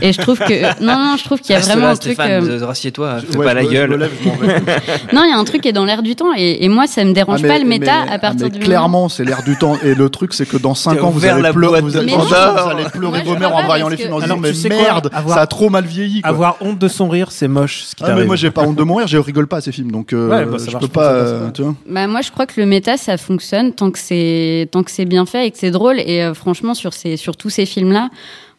et 0.01 0.13
je 0.13 0.21
trouve 0.21 0.39
que 0.39 0.61
non 0.83 0.97
non 0.97 1.15
je 1.17 1.23
trouve 1.23 1.39
qu'il 1.39 1.51
y 1.51 1.53
a 1.53 1.57
Reste 1.57 1.69
vraiment 1.69 1.85
là, 1.87 1.91
un 1.91 1.95
truc 1.95 2.13
Stéphane, 2.13 2.43
euh, 2.49 2.59
euh, 2.61 2.65
rassieds-toi, 2.65 3.19
fais 3.19 3.37
Ouais, 3.37 3.45
pas 3.45 3.51
je 3.51 3.55
la 3.57 3.61
me- 3.63 3.67
je 3.67 3.73
me 3.73 3.73
gueule. 3.73 3.99
lève, 3.99 4.11
je 4.23 4.27
m'en 4.27 4.35
vais. 4.35 4.59
non 5.13 5.23
il 5.25 5.29
y 5.29 5.33
a 5.33 5.37
un 5.37 5.43
truc 5.43 5.61
qui 5.61 5.67
est 5.67 5.73
dans 5.73 5.85
l'air 5.85 6.01
du 6.01 6.15
temps 6.15 6.33
et, 6.35 6.63
et 6.63 6.69
moi 6.69 6.87
ça 6.87 7.03
me 7.03 7.13
dérange 7.13 7.39
Ah, 7.39 7.43
mais- 7.43 7.47
pas 7.49 7.59
le 7.59 7.65
méta 7.65 8.05
ah, 8.07 8.13
à 8.13 8.19
partir 8.19 8.47
mais 8.47 8.49
du 8.51 8.59
clairement, 8.59 9.07
c'est 9.09 9.23
l'air 9.23 9.43
du 9.43 9.55
temps. 9.57 9.77
Et 9.83 9.93
le 9.95 10.09
truc, 10.09 10.33
c'est 10.33 10.45
que 10.47 10.57
dans 10.57 10.73
5 10.75 10.95
T'as 10.95 11.01
ans, 11.03 11.09
vous 11.09 11.17
ouvert 11.19 11.33
allez 11.35 11.43
la 11.43 11.53
pleurer, 11.53 11.81
boîte 11.81 11.83
vous 11.83 11.91
de 11.91 11.97
allez, 11.99 12.11
vous 12.15 12.33
allez 12.69 12.89
pleurer 12.89 13.19
je 13.23 13.29
vos 13.29 13.37
mères 13.37 13.55
en 13.55 13.63
voyant 13.65 13.87
les 13.89 13.97
films 13.97 14.13
en 14.13 14.17
Ah 14.19 14.21
disant 14.23 14.37
mais 14.37 14.49
tu 14.49 14.55
sais 14.55 14.69
quoi 14.69 14.77
merde, 14.81 15.09
Avoir- 15.13 15.35
ça 15.37 15.41
a 15.43 15.47
trop 15.47 15.69
mal 15.69 15.85
vieilli. 15.85 16.21
Quoi. 16.21 16.29
Avoir 16.29 16.57
honte 16.61 16.79
de 16.79 16.87
son 16.87 17.07
rire, 17.09 17.31
c'est 17.31 17.47
moche. 17.47 17.83
Ce 17.85 17.95
qui 17.95 18.03
Ah, 18.03 18.07
mais 18.07 18.13
t'arrive. 18.13 18.27
moi 18.27 18.35
j'ai 18.35 18.51
pas 18.51 18.61
honte 18.63 18.75
de 18.75 18.83
mourir, 18.83 19.07
je 19.07 19.17
rigole 19.17 19.47
pas 19.47 19.57
à 19.57 19.61
ces 19.61 19.71
films, 19.71 19.91
donc 19.91 20.13
euh, 20.13 20.27
Ouais, 20.29 20.45
bah, 20.45 20.57
ça 20.59 20.65
je 20.67 20.71
marche 20.71 20.81
peux 20.85 20.87
pas, 20.91 21.09
ça, 21.09 21.15
euh, 21.15 21.45
ça. 21.47 21.51
tu 21.51 21.61
vois. 21.63 21.75
Bah 21.87 22.07
moi 22.07 22.21
je 22.21 22.31
crois 22.31 22.45
que 22.45 22.59
le 22.59 22.65
méta 22.65 22.97
ça 22.97 23.17
fonctionne 23.17 23.73
tant 23.73 23.90
que 23.91 23.99
c'est 23.99 24.67
tant 24.71 24.83
que 24.83 24.91
c'est 24.91 25.05
bien 25.05 25.25
fait 25.25 25.47
et 25.47 25.51
que 25.51 25.57
c'est 25.57 25.71
drôle. 25.71 25.99
Et 25.99 26.23
euh, 26.23 26.33
franchement 26.33 26.73
sur 26.73 26.93
ces 26.93 27.17
sur 27.17 27.37
tous 27.37 27.49
ces 27.49 27.65
films 27.65 27.91
là 27.91 28.09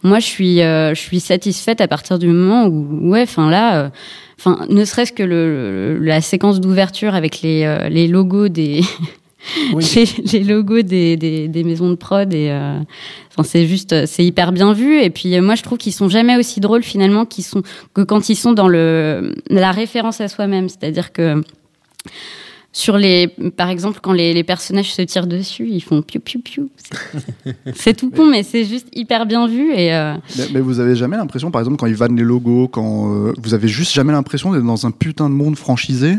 moi 0.05 0.19
je 0.19 0.27
suis 0.27 0.63
euh, 0.63 0.95
je 0.95 1.01
suis 1.01 1.21
satisfaite 1.21 1.81
à 1.81 1.89
partir 1.89 2.19
du 2.19 2.27
moment 2.27 2.67
où 2.67 3.11
ouais 3.11 3.23
enfin 3.23 3.51
là 3.51 3.77
euh, 3.77 3.89
enfin 4.39 4.67
ne 4.69 4.85
serait-ce 4.85 5.13
que 5.13 5.23
le, 5.23 5.99
la 6.01 6.21
séquence 6.21 6.61
d'ouverture 6.61 7.15
avec 7.15 7.41
les 7.43 7.89
les 7.91 8.09
logos 8.09 8.49
des 8.49 8.83
Oui. 9.73 9.85
les, 9.97 10.39
les 10.39 10.45
logos 10.45 10.83
des, 10.83 11.17
des, 11.17 11.49
des 11.49 11.65
maisons 11.65 11.91
de 11.91 11.97
prod 11.97 12.33
et 12.33 12.51
euh, 12.51 12.79
enfin 13.31 13.43
c'est 13.43 13.67
juste 13.67 14.07
c'est 14.07 14.25
hyper 14.25 14.53
bien 14.53 14.73
vu. 14.73 15.01
Et 15.01 15.11
puis 15.11 15.41
moi 15.41 15.55
je 15.55 15.63
trouve 15.63 15.79
qu'ils 15.79 15.93
sont 15.93 16.09
jamais 16.09 16.37
aussi 16.37 16.61
drôles 16.61 16.83
finalement 16.83 17.25
qu'ils 17.25 17.45
sont 17.45 17.63
que 17.95 18.03
quand 18.03 18.29
ils 18.29 18.37
sont 18.37 18.53
dans 18.53 18.69
le 18.69 19.35
la 19.51 19.73
référence 19.73 20.21
à 20.21 20.29
soi-même. 20.29 20.69
C'est-à-dire 20.69 21.13
que 21.13 21.43
sur 22.75 22.97
les 22.97 23.29
par 23.57 23.69
exemple 23.69 24.01
quand 24.03 24.13
les, 24.13 24.33
les 24.33 24.45
personnages 24.45 24.95
se 24.95 25.03
tirent 25.03 25.27
dessus 25.27 25.69
ils 25.71 25.83
font 25.83 26.01
piou 26.01 26.21
piou 26.21 26.41
piou. 26.41 26.71
C'est- 27.75 27.93
tout 27.95 28.11
con 28.11 28.27
mais 28.27 28.43
c'est 28.43 28.65
juste 28.65 28.89
hyper 28.95 29.27
bien 29.27 29.47
vu 29.47 29.73
et 29.75 29.95
euh, 29.95 30.15
Mais, 30.39 30.45
mais 30.55 30.61
vous 30.61 30.81
avez 30.81 30.97
jamais 30.97 31.17
l'impression, 31.19 31.51
par 31.51 31.61
exemple, 31.61 31.77
quand 31.77 31.87
ils 31.87 31.95
vannent 31.95 32.17
les 32.17 32.23
logos, 32.23 32.69
quand 32.69 33.13
euh, 33.15 33.33
vous 33.43 33.53
avez 33.55 33.69
juste 33.69 33.93
jamais 33.93 34.13
l'impression 34.13 34.53
d'être 34.53 34.65
dans 34.65 34.87
un 34.87 34.91
putain 34.91 35.29
de 35.29 35.35
monde 35.35 35.57
franchisé 35.57 36.15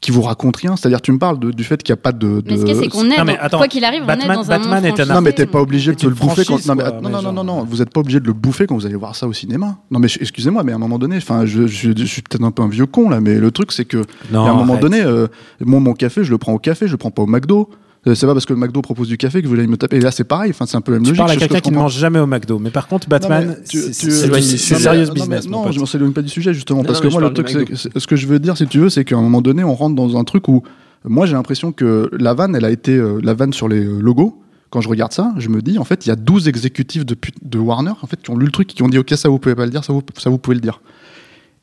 qui 0.00 0.10
vous 0.12 0.22
raconte 0.22 0.56
rien. 0.56 0.76
C'est-à-dire, 0.76 1.02
tu 1.02 1.12
me 1.12 1.18
parles 1.18 1.38
de- 1.38 1.50
du 1.50 1.62
fait 1.64 1.82
qu'il 1.82 1.92
n'y 1.92 1.98
a 1.98 2.02
pas 2.02 2.12
de. 2.12 2.42
mais 2.46 2.56
ce 2.56 2.62
de- 2.62 2.66
qu'il 2.66 2.76
c'est 2.76 2.88
qu'on 2.88 3.10
est 3.10 3.18
Non, 3.18 3.24
mais 3.24 3.36
attends, 3.38 3.58
quoi 3.58 3.68
qu'il 3.68 3.84
arrive 3.84 4.02
on 4.02 4.06
Batman- 4.06 4.30
est 4.30 4.34
dans 4.34 4.50
un 4.50 4.58
Batman 4.58 4.74
monde 4.76 4.84
est 4.84 4.88
un 4.88 4.94
franchisé. 4.94 5.14
Non, 5.14 5.20
mais 5.20 5.32
t'es 5.32 5.46
pas 5.46 5.60
obligé 5.60 5.92
de 5.92 6.08
le 6.08 6.14
bouffer 6.14 6.44
quand. 6.46 6.66
Non, 6.66 6.74
mais, 6.74 6.82
quoi, 6.82 6.92
non, 6.92 7.10
mais 7.10 7.22
non, 7.22 7.32
non, 7.32 7.44
non, 7.44 7.64
vous 7.64 7.82
êtes 7.82 7.90
pas 7.90 8.00
obligé 8.00 8.18
de 8.20 8.26
le 8.26 8.32
bouffer 8.32 8.66
quand 8.66 8.74
vous 8.76 8.86
allez 8.86 8.94
voir 8.96 9.14
ça 9.14 9.28
au 9.28 9.32
cinéma. 9.32 9.76
Non, 9.90 9.98
mais 9.98 10.08
excusez-moi, 10.20 10.62
mais 10.64 10.72
à 10.72 10.76
un 10.76 10.78
moment 10.78 10.98
donné, 10.98 11.16
enfin, 11.18 11.44
je, 11.44 11.66
je, 11.66 11.90
je 11.96 12.04
suis 12.04 12.22
peut-être 12.22 12.42
un 12.44 12.50
peu 12.50 12.62
un 12.62 12.68
vieux 12.68 12.86
con 12.86 13.10
là, 13.10 13.20
mais 13.20 13.34
le 13.38 13.50
truc 13.50 13.72
c'est 13.72 13.84
que 13.84 14.04
Non, 14.32 14.46
à 14.46 14.50
un 14.50 14.54
moment 14.54 14.72
arrête. 14.74 14.82
donné, 14.82 15.00
euh, 15.02 15.26
moi, 15.60 15.80
mon 15.80 15.92
café, 15.92 16.24
je 16.24 16.30
le 16.30 16.38
prends 16.38 16.54
au 16.54 16.58
café, 16.58 16.86
je 16.86 16.92
le 16.92 16.98
prends 16.98 17.10
pas 17.10 17.22
au 17.22 17.26
McDo. 17.26 17.68
Euh, 18.06 18.14
C'est 18.14 18.26
pas 18.26 18.32
parce 18.32 18.46
que 18.46 18.52
le 18.54 18.58
McDo 18.58 18.80
propose 18.80 19.08
du 19.08 19.18
café 19.18 19.42
que 19.42 19.46
vous 19.46 19.54
allez 19.54 19.66
me 19.66 19.76
taper. 19.76 19.96
Et 19.96 20.00
là, 20.00 20.10
c'est 20.10 20.24
pareil. 20.24 20.50
Enfin, 20.50 20.64
c'est 20.66 20.76
un 20.76 20.80
peu 20.80 20.92
la 20.92 20.98
même 20.98 21.04
Tu 21.04 21.10
logique. 21.10 21.18
parles 21.18 21.30
à 21.32 21.36
quelqu'un 21.36 21.60
qui 21.60 21.70
ne 21.70 21.76
mange 21.76 21.96
jamais 21.96 22.18
au 22.18 22.26
McDo. 22.26 22.58
Mais 22.58 22.70
par 22.70 22.88
contre, 22.88 23.08
Batman, 23.08 23.56
c'est- 23.64 24.26
Non, 24.28 25.12
business. 25.12 25.48
Non, 25.48 25.70
je 25.70 25.80
m'en 25.80 25.86
s'éloigne 25.86 26.12
pas 26.12 26.22
du 26.22 26.28
sujet 26.30 26.54
justement 26.54 26.80
Non, 26.80 26.84
parce 26.86 27.02
non, 27.02 27.08
que 27.08 27.12
moi, 27.12 27.20
le 27.20 27.32
truc, 27.32 27.70
ce 27.74 28.06
que 28.06 28.16
je 28.16 28.26
veux 28.26 28.38
dire, 28.38 28.56
si 28.56 28.66
tu 28.66 28.78
veux, 28.78 28.88
c'est 28.88 29.04
qu'à 29.04 29.16
un 29.16 29.22
moment 29.22 29.42
donné, 29.42 29.64
on 29.64 29.74
rentre 29.74 29.94
dans 29.96 30.16
un 30.16 30.24
truc 30.24 30.48
où 30.48 30.62
moi, 31.04 31.26
j'ai 31.26 31.32
l'impression 31.34 31.72
que 31.72 32.10
la 32.18 32.34
vanne, 32.34 32.54
elle 32.54 32.64
a 32.64 32.70
été 32.70 32.92
euh, 32.94 33.20
la 33.22 33.32
vanne 33.32 33.52
sur 33.54 33.68
les 33.68 33.84
euh, 33.84 34.00
logos. 34.00 34.38
Quand 34.68 34.80
je 34.82 34.88
regarde 34.88 35.12
ça, 35.12 35.32
je 35.38 35.48
me 35.48 35.62
dis, 35.62 35.78
en 35.78 35.84
fait, 35.84 36.04
il 36.06 36.10
y 36.10 36.12
a 36.12 36.16
12 36.16 36.46
exécutifs 36.46 37.04
de, 37.06 37.58
Warner, 37.58 37.92
en 38.02 38.06
fait, 38.06 38.20
qui 38.22 38.30
ont 38.30 38.36
lu 38.36 38.44
le 38.46 38.52
truc, 38.52 38.68
qui 38.68 38.82
ont 38.82 38.88
dit, 38.88 38.98
ok, 38.98 39.10
ça 39.16 39.28
vous 39.30 39.38
pouvez 39.38 39.54
pas 39.54 39.64
le 39.64 39.70
dire, 39.70 39.82
ça 39.82 39.92
vous, 39.92 40.02
ça 40.18 40.28
vous 40.30 40.38
pouvez 40.38 40.54
le 40.54 40.60
dire. 40.60 40.80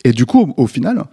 Et 0.03 0.11
du 0.11 0.25
coup, 0.25 0.53
au, 0.57 0.63
au 0.63 0.67
final, 0.67 1.05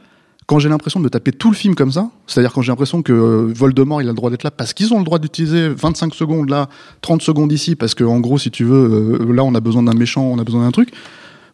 quand 0.47 0.59
j'ai 0.59 0.69
l'impression 0.69 1.01
de 1.01 1.05
me 1.05 1.11
taper 1.11 1.33
tout 1.33 1.51
le 1.51 1.57
film 1.57 1.75
comme 1.75 1.91
ça, 1.93 2.11
c'est-à-dire 2.27 2.53
quand 2.53 2.61
j'ai 2.63 2.71
l'impression 2.73 3.03
que 3.03 3.13
euh, 3.13 3.53
Voldemort 3.55 4.03
il 4.03 4.07
a 4.09 4.11
le 4.11 4.17
droit 4.17 4.31
d'être 4.31 4.43
là 4.43 4.51
parce 4.51 4.73
qu'ils 4.75 4.93
ont 4.93 4.99
le 4.99 5.05
droit 5.05 5.19
d'utiliser 5.19 5.69
25 5.69 6.15
secondes 6.15 6.51
là, 6.51 6.69
30 7.01 7.23
secondes 7.23 7.51
ici, 7.53 7.77
parce 7.77 7.95
que 7.95 8.05
en 8.05 8.21
gros 8.21 8.37
si 8.39 8.51
tu 8.51 8.65
veux, 8.65 9.19
euh, 9.23 9.33
là 9.33 9.43
on 9.45 9.55
a 9.55 9.61
besoin 9.61 9.83
d'un 9.83 9.95
méchant, 9.95 10.23
on 10.23 10.39
a 10.39 10.45
besoin 10.45 10.63
d'un 10.65 10.71
truc. 10.71 10.91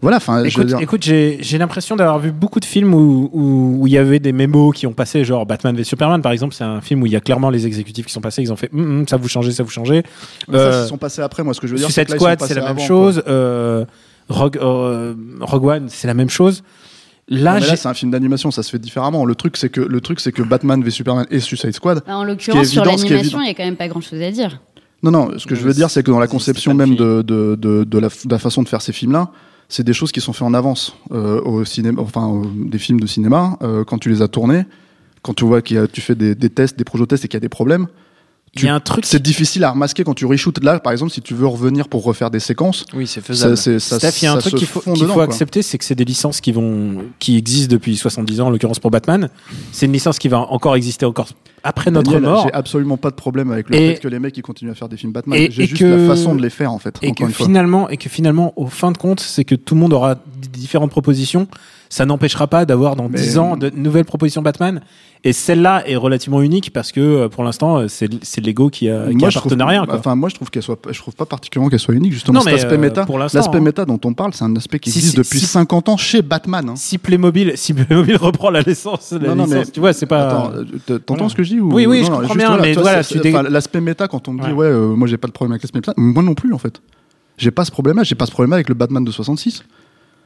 Voilà, 0.03 0.17
enfin, 0.17 0.43
Écoute, 0.45 0.67
dire- 0.67 0.81
écoute, 0.81 1.03
j'ai 1.03 1.59
l'impression 1.59 1.95
d'avoir 1.95 2.19
vu 2.19 2.33
beaucoup 2.33 2.59
de 2.59 2.65
films 2.65 2.95
où 2.95 3.83
il 3.87 3.93
y 3.93 3.99
avait 3.99 4.19
des 4.19 4.33
mémos 4.33 4.75
qui 4.75 4.87
ont 4.87 4.95
passé, 4.95 5.25
genre 5.25 5.45
Batman 5.45 5.77
v 5.77 5.85
Superman 5.85 6.23
par 6.23 6.33
exemple, 6.33 6.55
c'est 6.55 6.65
un 6.65 6.81
film 6.81 7.03
où 7.03 7.07
il 7.07 7.13
y 7.13 7.17
a 7.17 7.21
clairement 7.21 7.51
les 7.51 7.67
exécutifs 7.67 8.07
qui 8.07 8.13
sont 8.13 8.23
passés, 8.23 8.41
ils 8.41 8.51
ont 8.51 8.57
fait 8.57 8.71
Hum, 8.73 8.81
hum, 9.01 9.09
ça 9.09 9.19
vous 9.19 9.29
changez, 9.29 9.53
ça 9.53 9.63
vous 9.63 9.69
changez. 9.69 10.03
Ça, 10.51 10.55
Euh, 10.57 10.83
ils 10.87 10.89
sont 10.89 10.97
passés 10.97 11.21
après. 11.21 11.43
Moi, 11.45 11.53
ce 11.53 11.61
que 11.61 11.67
je 11.67 11.73
veux 11.73 11.79
dire, 11.79 11.91
sont 11.91 12.03
Squad, 12.17 12.41
c'est 12.41 12.55
la 12.55 12.63
même 12.63 12.71
avant, 12.71 12.81
chose. 12.87 13.23
Euh, 13.29 13.85
Rogue, 14.31 14.57
euh, 14.63 15.13
Rogue 15.41 15.65
One, 15.67 15.85
c'est 15.89 16.07
la 16.07 16.15
même 16.15 16.31
chose. 16.31 16.63
Là, 17.31 17.53
Non, 17.53 17.57
mais 17.59 17.63
j'ai- 17.63 17.71
là, 17.71 17.77
c'est 17.77 17.89
un 17.89 17.95
film 17.95 18.11
d'animation, 18.11 18.51
ça 18.51 18.63
se 18.65 18.71
fait 18.71 18.79
différemment. 18.81 19.25
Le 19.25 19.35
truc, 19.37 19.57
c'est 19.57 19.69
que 19.71 19.81
le 19.81 20.01
truc, 20.01 20.19
c'est 20.21 20.33
que 20.33 20.43
Batman 20.43 20.83
v 20.83 20.91
Superman 20.91 21.27
et 21.31 21.39
Suicide 21.39 21.73
Squad. 21.73 22.03
Bah, 22.07 22.17
en 22.17 22.25
l'occurrence, 22.25 22.67
sur 22.69 22.85
l'animation, 22.85 23.41
il 23.41 23.47
y 23.47 23.51
a 23.51 23.55
quand 23.55 23.65
même 23.65 23.77
pas 23.77 23.87
grand 23.89 24.01
chose 24.01 24.21
à 24.21 24.31
dire. 24.33 24.61
Non, 25.03 25.11
non. 25.13 25.31
Ce 25.39 25.47
que 25.47 25.55
je 25.55 25.63
veux 25.63 25.73
dire, 25.73 25.89
c'est 25.91 26.03
que 26.03 26.11
dans 26.11 26.19
la 26.19 26.27
conception 26.27 26.75
même 26.75 26.97
de, 26.97 27.23
de, 27.23 27.55
de, 27.55 27.85
de 27.85 27.99
la, 27.99 28.09
de 28.09 28.31
la 28.31 28.39
façon 28.39 28.63
de 28.63 28.69
faire 28.69 28.83
ces 28.83 28.93
films-là, 28.93 29.31
c'est 29.69 29.85
des 29.85 29.93
choses 29.93 30.11
qui 30.11 30.21
sont 30.21 30.33
faites 30.33 30.43
en 30.43 30.53
avance 30.55 30.97
euh, 31.13 31.41
au 31.43 31.65
cinéma, 31.65 32.03
enfin 32.03 32.27
au- 32.27 32.45
des 32.47 32.79
films 32.79 32.99
de 33.01 33.07
cinéma. 33.07 33.57
euh, 33.63 33.85
quand 33.85 33.99
tu 33.99 34.09
les 34.11 34.21
as 34.23 34.29
tournés, 34.29 34.65
quand 35.23 35.33
tu 35.33 35.45
vois 35.45 35.63
qu'il 35.63 35.77
y 35.77 35.79
a, 35.79 35.87
tu 35.87 36.01
fais 36.01 36.17
des, 36.17 36.35
des 36.35 36.51
tests, 36.51 36.77
des 36.77 36.85
projets-tests 36.85 37.25
et 37.25 37.29
qu'il 37.29 37.37
y 37.37 37.39
a 37.39 37.41
des 37.41 37.49
problèmes. 37.49 37.87
Il 38.55 38.65
y 38.65 38.69
a 38.69 38.75
un 38.75 38.81
truc. 38.81 39.05
C'est 39.07 39.23
difficile 39.23 39.63
à 39.65 39.71
remasquer 39.71 40.03
quand 40.05 40.15
tu 40.15 40.27
reshootes. 40.27 40.63
Là, 40.65 40.81
par 40.81 40.93
exemple, 40.93 41.13
si 41.13 41.21
tu 41.23 41.35
veux 41.35 41.47
revenir 41.47 41.89
pour 41.89 42.03
refaire 42.03 42.31
des 42.31 42.41
séquences, 42.41 42.85
Oui, 42.95 43.07
c'est 43.07 43.21
faisable. 43.21 43.57
ça, 43.57 43.79
Steph, 43.79 44.23
il 44.23 44.25
y 44.25 44.29
a 44.29 44.33
un 44.33 44.39
truc 44.39 44.55
qu'il 44.57 44.67
faut, 44.67 44.83
dedans, 44.93 45.15
faut 45.15 45.21
accepter, 45.21 45.63
c'est 45.63 45.79
que 45.79 45.85
c'est 45.85 45.95
des 45.95 46.05
licences 46.05 46.41
qui 46.41 46.51
vont, 46.53 47.05
qui 47.21 47.37
existent 47.37 47.71
depuis 47.73 47.97
70 47.97 48.41
ans, 48.41 48.47
en 48.49 48.51
l'occurrence 48.51 48.81
pour 48.81 48.91
Batman. 48.91 49.29
C'est 49.73 49.87
une 49.87 49.93
licence 49.93 50.19
qui 50.19 50.29
va 50.29 50.39
encore 50.41 50.75
exister 50.77 51.07
encore 51.07 51.29
après 51.63 51.91
notre 51.91 52.11
Daniel, 52.11 52.23
mort. 52.29 52.45
J'ai 52.47 52.53
absolument 52.55 52.97
pas 52.97 53.11
de 53.11 53.15
problème 53.17 53.53
avec 53.53 53.69
le 53.71 53.77
Et- 53.77 53.95
fait 53.95 54.01
que 54.01 54.09
les 54.09 54.19
mecs 54.19 54.37
ils 54.37 54.43
continuent 54.43 54.71
à 54.73 54.75
faire 54.75 54.89
des 54.89 54.97
films 54.97 55.13
Batman. 55.13 55.39
J'ai 55.51 55.67
juste 55.67 55.79
que- 55.79 55.85
la 55.85 56.07
façon 56.15 56.35
de 56.35 56.43
les 56.43 56.51
faire 56.51 56.73
en 56.73 56.79
fait. 56.79 56.97
Et 57.03 57.13
que 57.13 57.27
finalement, 57.29 57.89
et 57.89 57.97
que 57.99 58.09
finalement, 58.09 58.53
au 58.57 58.67
fin 58.67 58.91
de 58.93 58.99
compte, 58.99 59.21
c'est 59.21 59.45
que 59.45 59.55
tout 59.55 59.75
le 59.75 59.81
monde 59.81 59.93
aura 59.93 60.17
différentes 60.53 60.91
propositions. 60.91 61.47
Ça 61.93 62.07
n'empêchera 62.07 62.47
pas 62.47 62.65
d'avoir 62.65 62.95
dans 62.95 63.09
Mais- 63.09 63.19
10 63.19 63.37
ans 63.39 63.57
de 63.57 63.69
nouvelles 63.75 64.05
propositions 64.05 64.43
Batman. 64.43 64.81
Et 65.25 65.33
celle-là 65.35 65.83
est 65.87 65.97
relativement 65.97 66.41
unique 66.41 66.73
parce 66.73 66.93
que 66.93 67.01
euh, 67.01 67.29
pour 67.29 67.43
l'instant, 67.45 67.79
euh, 67.79 67.89
c'est 67.89 68.09
c'est 68.25 68.41
Lego 68.41 68.71
qui 68.71 68.89
a, 68.89 69.09
qui 69.09 69.17
moi, 69.17 69.27
a 69.27 69.31
je 69.31 69.39
trouve, 69.39 69.51
partenariat. 69.51 69.85
quoi. 69.85 69.99
enfin, 69.99 70.15
moi, 70.15 70.29
je 70.29 70.37
trouve 70.37 70.51
qu'elle 70.51 70.63
soit, 70.63 70.79
je 70.89 70.99
trouve 70.99 71.15
pas 71.17 71.27
particulièrement 71.27 71.69
qu'elle 71.69 71.81
soit 71.81 71.93
unique. 71.95 72.13
Justement, 72.13 72.39
Non, 72.39 72.45
cet 72.45 72.55
aspect 72.55 72.77
euh, 72.77 72.79
méta, 72.79 73.05
l'aspect 73.35 73.57
hein. 73.59 73.61
méta 73.61 73.85
dont 73.85 73.99
on 74.05 74.15
parle, 74.15 74.33
c'est 74.33 74.45
un 74.45 74.55
aspect 74.57 74.79
qui 74.79 74.91
Si- 74.93 74.99
existe 75.01 75.15
si- 75.17 75.19
depuis 75.19 75.41
si- 75.41 75.47
50 75.47 75.89
ans 75.91 75.97
chez 75.99 76.23
Batman. 76.23 76.71
hein. 76.71 76.75
Si 76.77 76.97
Playmobil, 76.97 77.53
si 77.57 77.75
Playmobil 77.75 78.17
reprend 78.17 78.49
la 78.51 78.63
licence, 78.63 79.13
la 79.13 79.35
Non, 79.35 79.35
non, 79.35 79.47
mais- 79.49 79.67
tu 79.67 79.81
vois, 79.81 79.93
c'est 79.93 80.07
pas. 80.07 80.53
T'entends 80.87 81.15
voilà. 81.17 81.29
ce 81.29 81.35
que 81.35 81.43
je 81.43 81.49
dis 81.55 81.61
ou... 81.61 81.71
Oui, 81.75 81.87
oui, 81.87 82.03
je 82.05 82.11
comprends 82.11 82.35
bien, 82.37 82.57
mais 82.57 82.73
voilà, 82.75 83.03
dé- 83.03 83.29
enfin, 83.35 83.43
l'aspect 83.43 83.81
méta 83.81 84.07
quand 84.09 84.27
on 84.29 84.33
me 84.35 84.41
dit 84.43 84.53
Ouais. 84.53 84.53
ouais, 84.53 84.67
euh, 84.67 84.95
moi 84.95 85.07
j'ai 85.09 85.17
pas 85.19 85.27
de 85.29 85.33
problème 85.33 85.53
avec 85.53 85.63
l'aspect 85.65 85.79
méta, 85.81 85.93
moi 85.97 86.23
non 86.23 86.35
plus 86.35 86.55
en 86.55 86.59
fait. 86.59 86.81
J'ai 87.37 87.51
pas 87.51 87.65
ce 87.65 87.73
problème-là, 87.73 88.05
j'ai 88.05 88.15
pas 88.15 88.27
ce 88.27 88.31
problème 88.31 88.53
avec 88.53 88.69
le 88.69 88.75
Batman 88.75 89.05
de 89.05 89.11
66. 89.11 89.65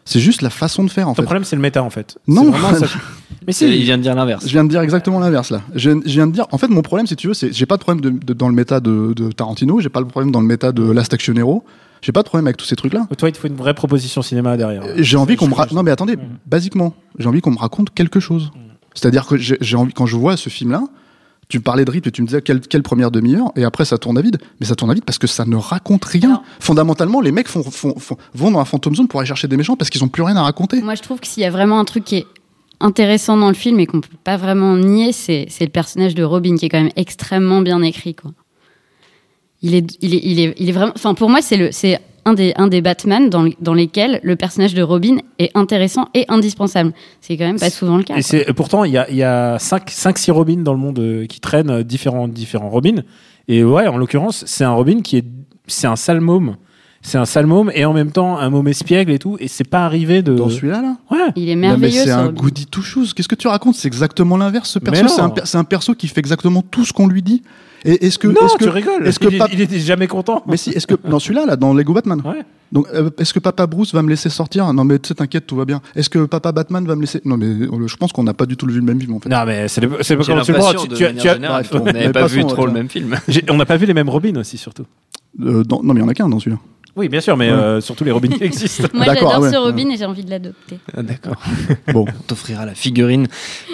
C'est 0.07 0.21
juste 0.21 0.43
la 0.43 0.51
façon 0.51 0.85
de 0.85 0.91
faire 0.91 1.09
en 1.09 1.13
Ton 1.13 1.23
fait. 1.23 1.27
problème, 1.27 1.45
c'est 1.45 1.57
le 1.57 1.63
méta 1.63 1.83
en 1.83 1.89
fait. 1.91 2.19
Non. 2.27 2.43
C'est 2.53 2.59
vraiment 2.59 2.79
ça. 2.79 2.87
Mais 3.47 3.53
Il 3.53 3.55
si. 3.55 3.83
vient 3.83 3.97
de 3.97 4.03
dire 4.03 4.15
l'inverse. 4.15 4.45
Je 4.47 4.51
viens 4.53 4.65
de 4.65 4.69
dire 4.69 4.81
exactement 4.83 5.19
l'inverse 5.19 5.51
là. 5.51 5.63
Je, 5.75 5.91
je 5.91 6.13
viens 6.13 6.27
de 6.27 6.33
dire, 6.33 6.47
en 6.53 6.59
fait, 6.59 6.69
mon 6.69 6.83
problème, 6.83 7.07
si 7.07 7.17
tu 7.17 7.27
veux, 7.29 7.35
c'est 7.35 7.53
j'ai 7.53 7.67
pas 7.67 7.77
de 7.77 7.83
problème 7.83 8.01
de, 8.03 8.11
de- 8.25 8.33
dans 8.35 8.49
le 8.49 8.55
méta 8.55 8.81
de, 8.81 9.13
de 9.15 9.33
Tarantino, 9.33 9.81
j'ai 9.81 9.89
pas 9.89 10.01
le 10.01 10.07
problème 10.07 10.31
dans 10.31 10.41
le 10.41 10.47
méta 10.47 10.73
de 10.73 10.83
Last 10.91 11.15
Action 11.15 11.35
Hero, 11.35 11.65
j'ai 12.03 12.13
pas 12.13 12.23
de 12.23 12.29
problème 12.29 12.47
avec 12.47 12.59
tous 12.59 12.67
ces 12.67 12.77
trucs-là. 12.77 13.07
Toi, 13.17 13.31
il 13.31 13.33
te 13.33 13.39
faut 13.39 13.49
une 13.49 13.57
vraie 13.57 13.73
proposition 13.75 14.21
cinéma 14.21 14.57
derrière. 14.59 14.83
J'ai 14.99 15.17
envie 15.17 15.37
qu'on 15.37 15.47
me 15.47 15.53
Je- 15.53 15.57
ra- 15.57 15.67
je- 15.71 15.75
non 15.75 15.83
mais 15.83 15.91
attendez, 15.91 16.17
basiquement, 16.47 16.95
j'ai 17.19 17.27
envie 17.29 17.41
qu'on 17.41 17.53
me 17.53 17.59
raconte 17.59 17.91
quelque 17.95 18.21
chose. 18.21 18.51
C'est-à-dire 18.95 19.27
que 19.27 19.37
j'ai 19.39 19.57
j'ai 19.61 19.77
envie 19.77 19.93
quand 19.95 20.07
je 20.07 20.17
vois 20.17 20.37
ce 20.37 20.51
film-là, 20.51 20.85
tu 21.49 21.59
me 21.59 21.63
parlais 21.63 21.85
de 21.85 21.91
rythme 21.91 22.09
et 22.09 22.13
tu 22.13 22.23
me 22.23 22.27
disais 22.27 22.43
quelle, 22.43 22.61
quelle 22.61 22.83
première 22.83 23.11
demi-heure 23.11 23.53
et 23.57 23.65
après 23.65 23.85
ça 23.85 23.99
tourne 23.99 24.17
à 24.19 24.23
vide. 24.23 24.39
Mais 24.61 24.67
ça 24.67 24.75
tourne 24.75 24.91
à 24.91 24.95
vide 24.95 25.05
parce 25.05 25.19
que 25.19 25.27
ça 25.27 25.45
ne 25.45 25.57
raconte 25.57 26.05
rien. 26.05 26.43
Fondamentalement, 26.61 27.21
les 27.21 27.33
mecs 27.33 27.49
font, 27.49 27.63
font- 27.63 27.99
font- 27.99 28.17
vont 28.35 28.51
dans 28.51 28.59
la 28.59 28.65
Phantom 28.65 28.95
Zone 28.95 29.09
pour 29.09 29.21
aller 29.21 29.27
chercher 29.27 29.49
des 29.49 29.57
méchants 29.57 29.77
parce 29.77 29.91
qu'ils 29.91 30.03
ont 30.05 30.09
plus 30.09 30.23
rien 30.23 30.37
à 30.37 30.43
raconter. 30.43 30.81
Moi, 30.83 30.95
je 30.95 31.03
trouve 31.03 31.21
que 31.21 31.27
s'il 31.27 31.43
y 31.43 31.47
a 31.47 31.51
vraiment 31.51 31.79
un 31.79 31.85
truc 31.85 32.05
qui 32.05 32.17
est 32.17 32.27
intéressant 32.81 33.37
dans 33.37 33.49
le 33.49 33.55
film 33.55 33.79
et 33.81 33.87
qu'on 33.87 34.01
peut 34.01 34.09
pas 34.25 34.37
vraiment 34.37 34.77
nier, 34.77 35.13
c'est 35.13 35.47
c'est 35.49 35.65
le 35.65 35.71
personnage 35.71 36.15
de 36.15 36.23
Robin 36.25 36.57
qui 36.57 36.67
est 36.67 36.69
quand 36.69 36.83
même 36.83 36.93
extrêmement 36.97 37.61
bien 37.63 37.81
écrit. 37.83 38.15
Quoi. 38.15 38.33
Il 39.63 39.75
est, 39.75 39.97
il 40.03 40.15
est, 40.15 40.21
il 40.25 40.41
est, 40.41 40.55
il 40.59 40.69
est 40.69 40.73
vraiment. 40.73 40.93
Enfin, 40.95 41.15
pour 41.15 41.31
moi, 41.31 41.41
c'est 41.41 41.57
le, 41.57 41.71
c'est 41.73 41.99
un 42.25 42.35
des, 42.35 42.53
un 42.57 42.69
des 42.69 42.81
Batman 42.81 43.29
dans, 43.31 43.43
le- 43.43 43.53
dans 43.61 43.75
lesquels 43.75 44.21
le 44.23 44.37
personnage 44.37 44.75
de 44.75 44.83
Robin 44.83 45.17
est 45.39 45.51
intéressant 45.57 46.09
et 46.15 46.25
indispensable. 46.29 46.93
C'est 47.21 47.37
quand 47.37 47.45
même 47.45 47.59
pas 47.59 47.71
souvent 47.71 47.97
le 47.97 48.03
cas. 48.05 48.17
Et 48.17 48.53
pourtant 48.55 48.85
il 48.85 48.93
y 48.93 48.99
a 48.99 49.11
y 49.11 49.23
a 49.23 49.59
5 49.59 49.91
5 49.91 50.19
6 50.19 50.31
Robins 50.31 50.63
dans 50.63 50.73
le 50.73 50.79
monde 50.79 50.99
euh, 50.99 51.27
qui 51.27 51.41
traînent 51.41 51.71
euh, 51.71 51.83
différents 51.83 52.29
différents 52.29 52.71
Robins 52.71 53.03
et 53.49 53.63
ouais 53.65 53.87
en 53.89 53.97
l'occurrence 53.99 54.45
c'est 54.47 54.65
un 54.65 54.73
Robin 54.73 55.01
qui 55.03 55.19
est 55.19 55.25
c'est 55.67 55.87
un 55.87 55.97
sale 55.97 56.21
môme. 56.21 56.57
C'est 57.07 57.19
un 57.19 57.27
sale 57.27 57.45
môme 57.47 57.71
et 57.75 57.85
en 57.85 57.93
même 57.93 58.13
temps 58.13 58.39
un 58.39 58.49
môme 58.49 58.67
espiègle 58.69 59.13
et 59.13 59.19
tout 59.19 59.37
et 59.39 59.47
c'est 59.47 59.69
pas 59.69 59.85
arrivé 59.85 60.23
de 60.23 60.35
Dans 60.35 60.49
celui-là, 60.49 60.81
là? 60.81 60.97
Ouais. 61.11 61.19
Il 61.37 61.51
est 61.51 61.55
Non, 61.55 61.61
mais 61.61 61.69
merveilleux. 61.69 62.01
c'est 62.01 62.07
ce 62.07 62.11
un 62.13 62.23
Robin. 62.27 62.41
goody 62.41 62.65
two 62.67 62.81
shoes. 62.83 63.09
Qu'est-ce 63.15 63.29
que 63.29 63.35
tu 63.35 63.47
racontes? 63.47 63.75
C'est 63.75 63.89
exactement 63.89 64.39
l'inverse. 64.39 64.71
Ce 64.71 64.79
perso, 64.79 65.09
c'est 65.09 65.21
un, 65.57 65.61
un 65.61 65.65
perso 65.65 65.95
qui 65.95 66.09
fait 66.09 66.21
exactement 66.21 66.63
tout 66.63 66.87
ce 66.87 66.95
qu'on 66.95 67.07
lui 67.07 67.21
dit. 67.23 67.43
Et 67.85 68.07
est-ce 68.07 68.19
que, 68.19 68.29
non, 68.29 68.35
est-ce 68.47 68.57
que, 68.57 68.65
tu 68.65 68.71
rigoles. 68.71 69.07
est-ce 69.07 69.19
que 69.19 69.29
il, 69.29 69.39
Pap- 69.39 69.51
il 69.53 69.61
était 69.61 69.79
jamais 69.79 70.07
content. 70.07 70.43
mais 70.47 70.57
si, 70.57 70.71
est-ce 70.71 70.87
que 70.87 70.95
dans 71.09 71.19
celui-là, 71.19 71.45
là, 71.47 71.57
dans 71.57 71.75
Lego 71.75 71.93
Batman, 71.93 72.21
Ouais. 72.25 72.43
Donc, 72.73 72.87
euh, 72.93 73.11
est-ce 73.19 73.33
que 73.33 73.39
Papa 73.39 73.67
Bruce 73.69 73.95
va 73.95 74.03
me 74.03 74.09
laisser 74.09 74.29
sortir? 74.31 74.73
Non, 74.73 74.85
mais 74.85 74.99
t'inquiète, 74.99 75.47
tout 75.47 75.55
va 75.55 75.65
bien. 75.65 75.81
Est-ce 75.95 76.09
que 76.11 76.25
Papa 76.25 76.51
Batman 76.51 76.85
va 76.87 76.97
me 76.97 77.03
laisser? 77.03 77.21
Non, 77.25 77.37
mais 77.37 77.47
euh, 77.47 77.87
je 77.87 77.97
pense 77.97 78.13
qu'on 78.13 78.25
n'a 78.25 78.35
pas 78.35 78.47
du 78.47 78.57
tout 78.57 78.67
vu 78.67 78.77
le 78.81 78.83
même 78.83 79.01
film 79.01 79.15
en 79.15 79.21
fait. 79.21 79.29
Non 79.29 79.45
mais 79.47 79.69
c'est 79.69 79.81
le- 79.83 79.91
c'est 80.01 80.17
pas 80.17 80.23
J'ai 80.23 80.33
comment 80.33 80.43
tu 80.45 80.53
le 80.53 80.59
vois. 80.59 80.75
Tu- 80.75 80.89
de 80.89 80.95
tu 80.97 81.15
tu 81.19 81.29
as- 81.29 81.37
bref, 81.39 81.71
bon, 81.73 81.85
n'avait 81.85 82.11
pas 82.11 82.27
vu 82.27 82.45
trop 82.47 82.67
le 82.67 82.73
même 82.73 82.89
film. 82.89 83.15
on 83.51 83.57
n'a 83.57 83.67
pas 83.67 83.77
vu 83.77 83.87
les 83.87 83.95
mêmes 83.95 84.09
Robins 84.09 84.35
aussi 84.37 84.57
surtout. 84.57 84.87
Euh, 85.43 85.63
dans- 85.63 85.83
Non, 85.83 85.95
mais 85.95 86.01
il 86.01 86.03
y 86.03 86.07
en 86.07 86.09
a 86.09 86.15
qu'un 86.15 86.29
dans 86.29 86.41
celui-là. 86.41 86.59
Oui, 86.97 87.09
bien 87.09 87.21
sûr, 87.21 87.37
mais 87.37 87.51
Ouais. 87.51 87.57
euh, 87.59 87.81
surtout 87.81 88.05
les 88.05 88.11
Robins 88.13 88.29
qui 88.29 88.45
existent. 88.45 88.87
Moi, 88.95 89.05
j'adore 89.07 89.41
ouais. 89.41 89.51
ce 89.51 89.57
Robin 89.57 89.89
et 89.91 89.97
j'ai 89.97 90.05
envie 90.05 90.25
de 90.25 90.31
l'adopter. 90.31 90.79
Ah, 90.97 91.03
D'accord. 91.03 91.37
Bon, 91.93 92.05
On 92.09 92.23
t'offrira 92.27 92.65
la 92.67 92.75
figurine 92.75 93.27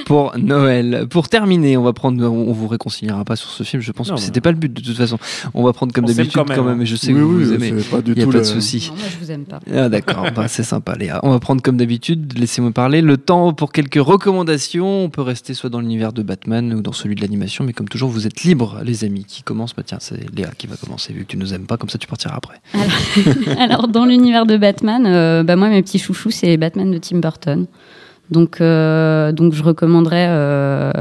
pour 0.07 0.33
Noël. 0.39 1.07
Pour 1.11 1.29
terminer, 1.29 1.77
on 1.77 1.83
va 1.83 1.93
prendre, 1.93 2.25
on 2.25 2.53
vous 2.53 2.67
réconciliera 2.69 3.25
pas 3.25 3.37
sur 3.37 3.51
ce 3.51 3.63
film. 3.63 3.83
Je 3.83 3.93
pense 3.93 4.09
Non, 4.09 4.15
que 4.17 4.21
c'était 4.21 4.41
pas 4.41 4.51
le 4.51 4.57
but 4.57 4.73
de 4.73 4.81
toute 4.81 4.97
façon. 4.97 5.19
On 5.55 5.63
va 5.65 5.73
prendre 5.73 5.93
comme 5.93 6.07
d'habitude 6.07 6.33
quand 6.33 6.45
quand 6.47 6.65
même, 6.65 6.79
hein. 6.79 6.83
Et 6.83 6.87
je 6.87 6.97
sais 6.97 7.09
oui, 7.09 7.15
que 7.15 7.21
vous 7.21 7.39
oui, 7.39 7.45
vous 7.45 7.53
aimez. 7.53 7.83
pas 7.83 8.01
du 8.01 8.13
Il 8.13 8.19
y 8.19 8.23
a 8.23 8.25
tout 8.25 8.31
pas 8.31 8.39
le- 8.39 8.43
de 8.43 8.47
souci. 8.49 8.89
Non, 8.91 8.97
moi, 8.99 9.07
je 9.11 9.25
vous 9.25 9.31
aime 9.31 9.45
pas. 9.45 9.61
Ah 9.75 9.89
d'accord, 9.89 10.27
Bah, 10.35 10.49
c'est 10.49 10.63
sympa 10.63 10.95
Léa. 10.97 11.21
On 11.23 11.31
va 11.31 11.39
prendre 11.41 11.61
comme 11.63 11.77
d'habitude, 11.77 12.39
laissez-moi 12.39 12.71
parler, 12.73 13.03
le 13.03 13.17
temps 13.17 13.53
pour 13.53 13.73
quelques 13.73 14.01
recommandations. 14.01 15.05
On 15.05 15.11
peut 15.11 15.23
rester 15.23 15.55
soit 15.55 15.71
dans 15.71 15.81
l'univers 15.81 16.13
de 16.13 16.23
Batman 16.23 16.73
ou 16.75 16.81
dans 16.83 16.93
celui 16.93 17.15
de 17.15 17.21
l'animation, 17.21 17.65
mais 17.65 17.73
comme 17.73 17.89
toujours, 17.89 18.11
vous 18.11 18.27
êtes 18.27 18.43
libres, 18.43 18.81
les 18.85 19.05
amis. 19.05 19.25
Qui 19.27 19.43
commence? 19.43 19.75
Bah 19.77 19.83
tiens, 19.85 19.99
c'est 20.01 20.19
Léa 20.37 20.51
qui 20.57 20.67
va 20.67 20.77
commencer, 20.77 21.13
vu 21.13 21.21
que 21.25 21.31
tu 21.31 21.37
nous 21.37 21.53
aimes 21.55 21.67
pas, 21.67 21.77
comme 21.77 21.91
ça 21.91 21.99
tu 21.99 22.07
partiras 22.07 22.35
après. 22.37 22.61
Alors, 22.75 22.87
dans 23.89 24.05
l'univers 24.05 24.47
de 24.47 24.57
Batman, 24.57 25.05
euh, 25.07 25.43
bah, 25.43 25.57
moi, 25.57 25.69
mes 25.69 25.83
petits 25.83 25.99
chouchous, 25.99 26.31
c'est 26.31 26.57
Batman 26.57 26.91
de 26.91 26.99
Tim 26.99 27.19
Burton. 27.19 27.67
Donc, 28.31 28.61
euh, 28.61 29.33
donc 29.33 29.55
je 29.55 29.63
recommanderais, 29.63 30.27
euh, 30.29 30.93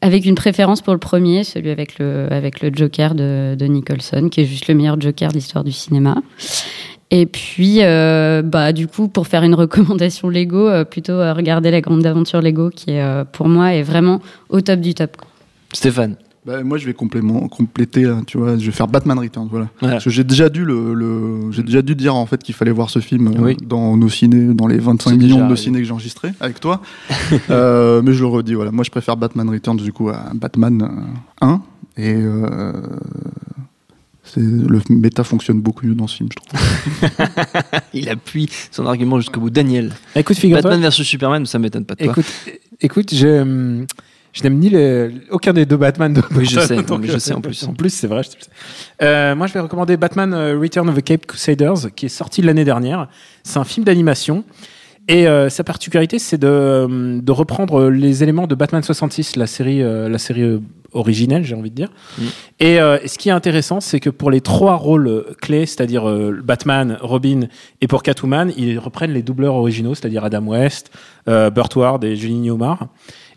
avec 0.00 0.24
une 0.24 0.34
préférence 0.34 0.80
pour 0.80 0.94
le 0.94 0.98
premier, 0.98 1.44
celui 1.44 1.70
avec 1.70 1.98
le, 1.98 2.26
avec 2.30 2.60
le 2.60 2.70
Joker 2.72 3.14
de, 3.14 3.54
de 3.58 3.66
Nicholson, 3.66 4.28
qui 4.30 4.40
est 4.40 4.44
juste 4.44 4.68
le 4.68 4.74
meilleur 4.74 5.00
Joker 5.00 5.30
de 5.30 5.34
l'histoire 5.34 5.64
du 5.64 5.72
cinéma. 5.72 6.16
Et 7.10 7.26
puis, 7.26 7.80
bah, 7.80 8.72
du 8.72 8.86
coup, 8.86 9.08
pour 9.08 9.26
faire 9.26 9.42
une 9.42 9.54
recommandation 9.54 10.28
Lego, 10.28 10.84
plutôt 10.84 11.18
regarder 11.18 11.70
la 11.70 11.80
grande 11.80 12.04
aventure 12.04 12.42
Lego, 12.42 12.68
qui 12.68 12.98
pour 13.32 13.48
moi, 13.48 13.72
est 13.72 13.82
vraiment 13.82 14.20
au 14.50 14.60
top 14.60 14.80
du 14.80 14.94
top. 14.94 15.16
Stéphane. 15.72 16.16
Bah, 16.48 16.62
moi 16.64 16.78
je 16.78 16.86
vais 16.86 16.94
complément, 16.94 17.46
compléter, 17.48 18.06
hein, 18.06 18.22
tu 18.26 18.38
vois, 18.38 18.56
je 18.56 18.64
vais 18.64 18.72
faire 18.72 18.88
Batman 18.88 19.18
Returns, 19.18 19.48
voilà. 19.50 19.68
Voilà. 19.80 19.96
Parce 19.96 20.04
que 20.04 20.10
j'ai 20.10 20.24
déjà 20.24 20.48
dû 20.48 20.64
le, 20.64 20.94
le- 20.94 21.52
j'ai 21.52 21.62
déjà 21.62 21.82
dû 21.82 21.94
dire 21.94 22.14
en 22.16 22.24
fait 22.24 22.42
qu'il 22.42 22.54
fallait 22.54 22.70
voir 22.70 22.88
ce 22.88 23.00
film 23.00 23.28
euh, 23.28 23.52
dans 23.66 23.96
nos 23.98 24.08
cinés, 24.08 24.54
dans 24.54 24.66
les 24.66 24.78
25 24.78 25.10
C'est 25.10 25.16
millions 25.18 25.36
de 25.36 25.42
arrivé. 25.42 25.56
cinés 25.56 25.78
que 25.80 25.84
j'ai 25.84 25.92
enregistrés 25.92 26.32
avec 26.40 26.58
toi. 26.60 26.80
Euh, 27.50 28.00
mais 28.02 28.12
je 28.14 28.20
le 28.20 28.26
redis, 28.26 28.54
voilà. 28.54 28.70
Moi 28.70 28.82
je 28.84 28.90
préfère 28.90 29.16
Batman 29.18 29.48
Returns 29.50 29.76
du 29.76 29.92
coup 29.92 30.08
à 30.08 30.30
Batman 30.34 30.82
euh, 31.42 31.46
1 31.46 31.60
et 31.98 32.14
euh, 32.14 32.72
c'est 34.24 34.40
le 34.40 34.80
méta 34.90 35.24
fonctionne 35.24 35.60
beaucoup 35.60 35.86
mieux 35.86 35.94
dans 35.94 36.06
ce 36.06 36.16
film, 36.16 36.28
je 36.32 36.36
trouve. 36.36 37.10
Il 37.94 38.08
appuie 38.08 38.48
son 38.70 38.86
argument 38.86 39.18
jusqu'au 39.20 39.40
bout. 39.40 39.50
Daniel. 39.50 39.92
Écoute, 40.14 40.36
figure-toi. 40.36 40.62
Batman 40.62 40.80
versus 40.82 41.06
Superman, 41.06 41.46
ça 41.46 41.58
m'étonne 41.58 41.84
pas 41.84 41.94
de 41.94 42.04
toi. 42.04 42.12
Écoute, 42.12 42.26
écoute, 42.80 43.14
je, 43.14 43.40
hum, 43.42 43.86
je 44.38 44.44
n'aime 44.44 44.58
ni 44.58 44.70
le, 44.70 45.12
aucun 45.30 45.52
des 45.52 45.66
deux 45.66 45.76
Batman. 45.76 46.12
De 46.12 46.22
Oui, 46.36 46.44
je 46.44 46.60
sais, 46.60 46.76
non, 46.76 46.82
donc, 46.82 47.00
mais 47.00 47.08
je 47.08 47.14
euh, 47.14 47.18
sais 47.18 47.34
en 47.34 47.40
plus. 47.40 47.64
En 47.64 47.74
plus, 47.74 47.90
c'est 47.90 48.06
vrai. 48.06 48.22
je. 48.22 48.30
Euh, 49.02 49.34
moi, 49.34 49.48
je 49.48 49.54
vais 49.54 49.60
recommander 49.60 49.96
Batman 49.96 50.32
euh, 50.32 50.56
Return 50.58 50.88
of 50.88 50.96
the 50.96 51.02
Cape 51.02 51.26
Crusaders, 51.26 51.92
qui 51.96 52.06
est 52.06 52.10
sorti 52.10 52.40
l'année 52.40 52.64
dernière. 52.64 53.08
C'est 53.42 53.58
un 53.58 53.64
film 53.64 53.84
d'animation. 53.84 54.44
Et 55.08 55.26
euh, 55.26 55.48
sa 55.48 55.64
particularité, 55.64 56.18
c'est 56.18 56.36
de, 56.36 57.18
de 57.20 57.32
reprendre 57.32 57.88
les 57.88 58.22
éléments 58.22 58.46
de 58.46 58.54
Batman 58.54 58.82
66, 58.82 59.36
la 59.36 59.46
série, 59.46 59.82
euh, 59.82 60.06
la 60.06 60.18
série 60.18 60.60
originelle, 60.92 61.44
j'ai 61.44 61.54
envie 61.54 61.70
de 61.70 61.74
dire. 61.74 61.88
Et 62.60 62.78
euh, 62.78 62.98
ce 63.06 63.16
qui 63.16 63.30
est 63.30 63.32
intéressant, 63.32 63.80
c'est 63.80 64.00
que 64.00 64.10
pour 64.10 64.30
les 64.30 64.42
trois 64.42 64.74
rôles 64.74 65.24
clés, 65.40 65.64
c'est-à-dire 65.64 66.04
Batman, 66.44 66.98
Robin 67.00 67.48
et 67.80 67.86
pour 67.86 68.02
Catwoman, 68.02 68.52
ils 68.58 68.78
reprennent 68.78 69.12
les 69.12 69.22
doubleurs 69.22 69.54
originaux, 69.54 69.94
c'est-à-dire 69.94 70.24
Adam 70.24 70.44
West, 70.46 70.90
Burt 71.26 71.74
Ward 71.76 72.04
et 72.04 72.14
Julie 72.14 72.40
Newmar. 72.40 72.88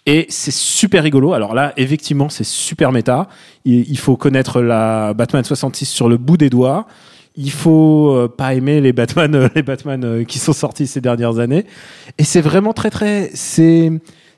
Et 0.06 0.26
c'est 0.30 0.52
super 0.52 1.04
rigolo. 1.04 1.34
Alors 1.34 1.54
là, 1.54 1.74
effectivement, 1.78 2.30
c'est 2.30 2.44
super 2.44 2.92
méta. 2.92 3.28
Il, 3.66 3.98
faut 3.98 4.18
connaître 4.18 4.62
la 4.62 5.14
Batman 5.14 5.44
66 5.44 5.86
sur 5.86 6.10
le 6.10 6.18
bout 6.18 6.38
des 6.38 6.50
doigts. 6.50 6.88
Il 7.36 7.52
faut 7.52 8.12
euh, 8.12 8.28
pas 8.28 8.56
aimer 8.56 8.82
les 8.82 8.94
Batman, 8.94 9.34
euh, 9.36 9.48
les 9.56 9.62
Batman 9.62 10.04
euh, 10.04 10.24
qui 10.24 10.40
sont 10.40 10.54
sortis 10.54 10.88
ces 10.88 11.02
dernières 11.02 11.40
années. 11.40 11.66
Et 12.18 12.24
c'est 12.24 12.42
vraiment 12.42 12.74
très 12.74 12.90
très, 12.90 13.30
c'est 13.34 13.92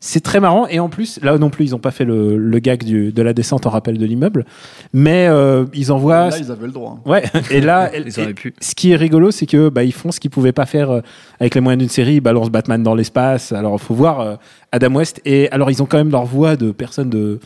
c'est 0.05 0.19
très 0.19 0.41
marrant. 0.41 0.67
Et 0.67 0.79
en 0.79 0.89
plus, 0.89 1.17
là 1.23 1.37
non 1.37 1.49
plus, 1.49 1.63
ils 1.63 1.75
ont 1.75 1.79
pas 1.79 1.91
fait 1.91 2.03
le, 2.03 2.37
le 2.37 2.59
gag 2.59 2.83
du, 2.83 3.13
de 3.13 3.21
la 3.21 3.33
descente 3.33 3.65
en 3.65 3.69
rappel 3.69 3.97
de 3.97 4.05
l'immeuble, 4.05 4.45
mais 4.91 5.27
euh, 5.29 5.65
ils 5.73 5.93
envoient. 5.93 6.29
Là, 6.29 6.37
ils 6.37 6.51
avaient 6.51 6.65
le 6.65 6.73
droit. 6.73 6.99
Ouais. 7.05 7.23
Et 7.49 7.61
là, 7.61 7.89
Ils 7.95 8.35
pu. 8.35 8.53
ce 8.59 8.75
qui 8.75 8.91
est 8.91 8.97
rigolo, 8.97 9.31
c'est 9.31 9.45
que 9.45 9.69
bah, 9.69 9.85
ils 9.85 9.93
font 9.93 10.11
ce 10.11 10.19
qu'ils 10.19 10.29
pouvaient 10.29 10.51
pas 10.51 10.65
faire 10.65 10.91
euh, 10.91 11.01
avec 11.39 11.55
les 11.55 11.61
moyens 11.61 11.79
d'une 11.79 11.89
série. 11.89 12.15
Ils 12.15 12.21
balancent 12.21 12.51
Batman 12.51 12.83
dans 12.83 12.95
l'espace. 12.95 13.53
Alors, 13.53 13.79
faut 13.79 13.93
voir 13.93 14.19
euh, 14.19 14.35
Adam 14.73 14.93
West. 14.95 15.21
Et 15.23 15.49
alors, 15.51 15.71
ils 15.71 15.81
ont 15.81 15.85
quand 15.85 15.97
même 15.97 16.11
leur 16.11 16.25
voix 16.25 16.57
de 16.57 16.71
personnes 16.71 17.09
de 17.09 17.39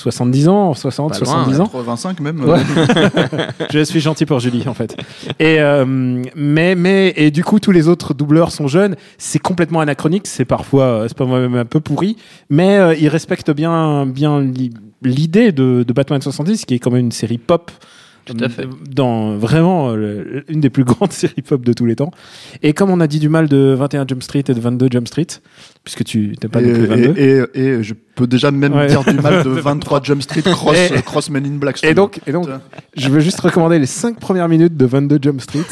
70 0.00 0.48
ans, 0.48 0.72
60, 0.74 1.10
Pas 1.12 1.18
loin, 1.18 1.26
70 1.44 1.60
ans. 1.60 1.66
85 1.66 2.20
même. 2.20 2.42
Ouais. 2.44 2.58
je 3.70 3.80
suis 3.84 4.00
gentil 4.00 4.24
pour 4.26 4.40
Julie 4.40 4.64
en 4.66 4.74
fait. 4.74 4.96
Et 5.38 5.60
euh, 5.60 5.84
mais 6.34 6.74
mais 6.74 7.12
et 7.16 7.30
du 7.30 7.44
coup 7.44 7.60
tous 7.60 7.70
les 7.72 7.86
autres 7.88 8.14
doubleurs 8.14 8.50
sont 8.50 8.66
jeunes. 8.66 8.96
C'est 9.18 9.38
complètement 9.38 9.80
anachronique. 9.80 10.26
C'est 10.26 10.44
parfois 10.46 10.84
euh, 10.84 11.08
c'est 11.08 11.16
pas 11.16 11.26
même 11.26 11.54
un 11.54 11.64
peu 11.66 11.80
pourri, 11.80 12.16
mais 12.48 12.78
euh, 12.78 12.94
ils 12.94 13.08
respectent 13.08 13.50
bien 13.50 14.06
bien 14.06 14.40
li- 14.40 14.72
l'idée 15.02 15.52
de, 15.52 15.84
de 15.86 15.92
Batman 15.92 16.20
70 16.22 16.64
qui 16.64 16.74
est 16.74 16.78
quand 16.78 16.90
même 16.90 17.04
une 17.06 17.12
série 17.12 17.38
pop. 17.38 17.70
Tout 18.26 18.36
à 18.44 18.48
fait. 18.50 18.68
Dans 18.94 19.34
vraiment 19.36 19.90
euh, 19.92 20.44
une 20.48 20.60
des 20.60 20.70
plus 20.70 20.84
grandes 20.90 21.12
séries 21.12 21.42
pop 21.42 21.62
de 21.64 21.72
tous 21.72 21.86
les 21.86 21.96
temps. 21.96 22.10
Et 22.62 22.74
comme 22.74 22.90
on 22.90 23.00
a 23.00 23.06
dit 23.06 23.18
du 23.18 23.28
mal 23.28 23.48
de 23.48 23.74
21 23.76 24.06
Jump 24.06 24.22
Street 24.22 24.44
et 24.46 24.54
de 24.54 24.60
22 24.60 24.88
Jump 24.90 25.08
Street, 25.08 25.26
puisque 25.84 26.04
tu 26.04 26.36
n'es 26.42 26.48
pas 26.48 26.60
et, 26.60 26.66
non 26.66 26.74
plus 26.74 26.86
22. 26.86 27.14
et, 27.18 27.44
et, 27.54 27.64
et 27.64 27.82
je 27.82 27.94
peux 28.20 28.26
déjà 28.26 28.50
même 28.50 28.72
Ouais. 28.74 28.86
dire 28.86 29.02
du 29.04 29.14
mal 29.14 29.42
de 29.42 29.48
23 29.60 30.00
Jump 30.02 30.22
Street 30.22 30.42
Cross, 30.42 30.76
Et- 30.94 31.02
cross 31.02 31.30
Men 31.30 31.44
in 31.46 31.56
Black. 31.58 31.82
Et 31.82 31.94
donc, 31.94 32.20
et 32.26 32.32
donc, 32.32 32.46
je 32.96 33.08
veux 33.08 33.20
juste 33.20 33.40
recommander 33.40 33.78
les 33.78 33.86
5 33.86 34.18
premières 34.20 34.48
minutes 34.48 34.76
de 34.76 34.86
22 34.86 35.18
Jump 35.22 35.40
Street. 35.40 35.64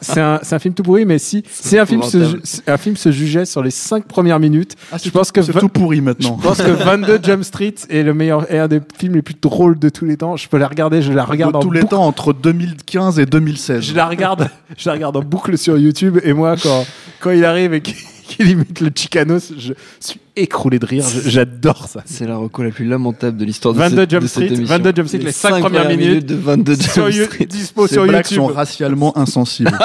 C'est- 0.00 0.20
un, 0.20 0.58
film 0.58 0.74
tout 0.74 0.82
pourri, 0.82 1.04
mais 1.04 1.18
si, 1.18 1.42
si 1.50 1.78
un 1.78 1.86
film, 1.86 2.02
se, 2.02 2.18
un 2.66 2.76
film 2.76 2.96
se 2.96 3.10
jugeait 3.12 3.44
sur 3.46 3.62
les 3.62 3.70
5 3.70 4.06
premières 4.06 4.40
minutes, 4.40 4.74
Ah, 4.92 4.98
c'est 4.98 5.06
je 5.06 5.10
pense 5.10 5.28
tout- 5.28 5.40
que 5.40 5.42
c'est 5.42 5.52
tout 5.58 5.68
pourri 5.68 6.00
maintenant. 6.00 6.36
je 6.40 6.46
pense 6.48 6.58
que 6.58 6.70
22 6.84 7.20
Jump 7.22 7.44
Street 7.44 7.74
est 7.88 8.02
le 8.02 8.14
meilleur, 8.14 8.50
est 8.52 8.58
un 8.58 8.68
des 8.68 8.80
films 8.98 9.14
les 9.14 9.22
plus 9.22 9.34
drôles 9.40 9.78
de 9.78 9.88
tous 9.88 10.04
les 10.04 10.16
temps. 10.16 10.36
Je 10.36 10.48
peux 10.48 10.58
la 10.58 10.68
regarder, 10.68 11.02
je 11.02 11.12
la 11.12 11.24
regarde 11.24 11.52
de 11.52 11.58
en 11.58 11.60
tous 11.60 11.70
les 11.70 11.84
temps 11.84 12.04
entre 12.04 12.32
2015 12.32 13.18
et 13.18 13.26
2016. 13.26 13.82
Je 13.84 13.94
la 13.94 14.06
regarde, 14.06 14.48
je 14.76 14.88
la 14.88 14.94
regarde 14.94 15.16
en 15.16 15.22
boucle 15.22 15.56
sur 15.56 15.78
YouTube 15.78 16.18
et 16.24 16.32
moi 16.32 16.56
quand 16.62 16.86
quand 17.20 17.30
il 17.30 17.44
arrive 17.44 17.72
et 17.74 17.80
qu'il 17.80 17.94
qu'il 18.26 18.48
imite 18.48 18.80
le 18.80 18.90
Chicanos, 18.94 19.52
je 19.58 19.74
suis 20.00 20.18
écroulé 20.36 20.78
de 20.78 20.86
rire. 20.86 21.04
J'adore 21.26 21.88
ça. 21.88 22.02
C'est 22.04 22.26
la 22.26 22.36
reco 22.36 22.62
la 22.62 22.70
plus 22.70 22.84
lamentable 22.86 23.36
de 23.36 23.44
l'histoire 23.44 23.74
de 23.74 23.78
22 23.78 23.96
cette, 24.02 24.10
Jump 24.10 24.22
de 24.22 24.26
cette 24.28 24.44
Street, 24.44 24.46
émission. 24.56 24.76
22 24.76 24.92
Jump 24.96 25.08
Street, 25.08 25.18
les 25.18 25.32
cinq 25.32 25.60
premières 25.60 25.88
minutes 25.88 26.26
de 26.26 26.34
22 26.34 26.76
Sur 26.76 27.10
Jump 27.10 27.14
You- 27.14 27.24
Street. 27.26 27.46
dispo 27.46 27.86
Ces 27.86 27.94
sur 27.94 28.02
blagues 28.04 28.24
YouTube. 28.24 28.36
sont 28.38 28.46
racialement 28.46 29.16
insensibles. 29.18 29.70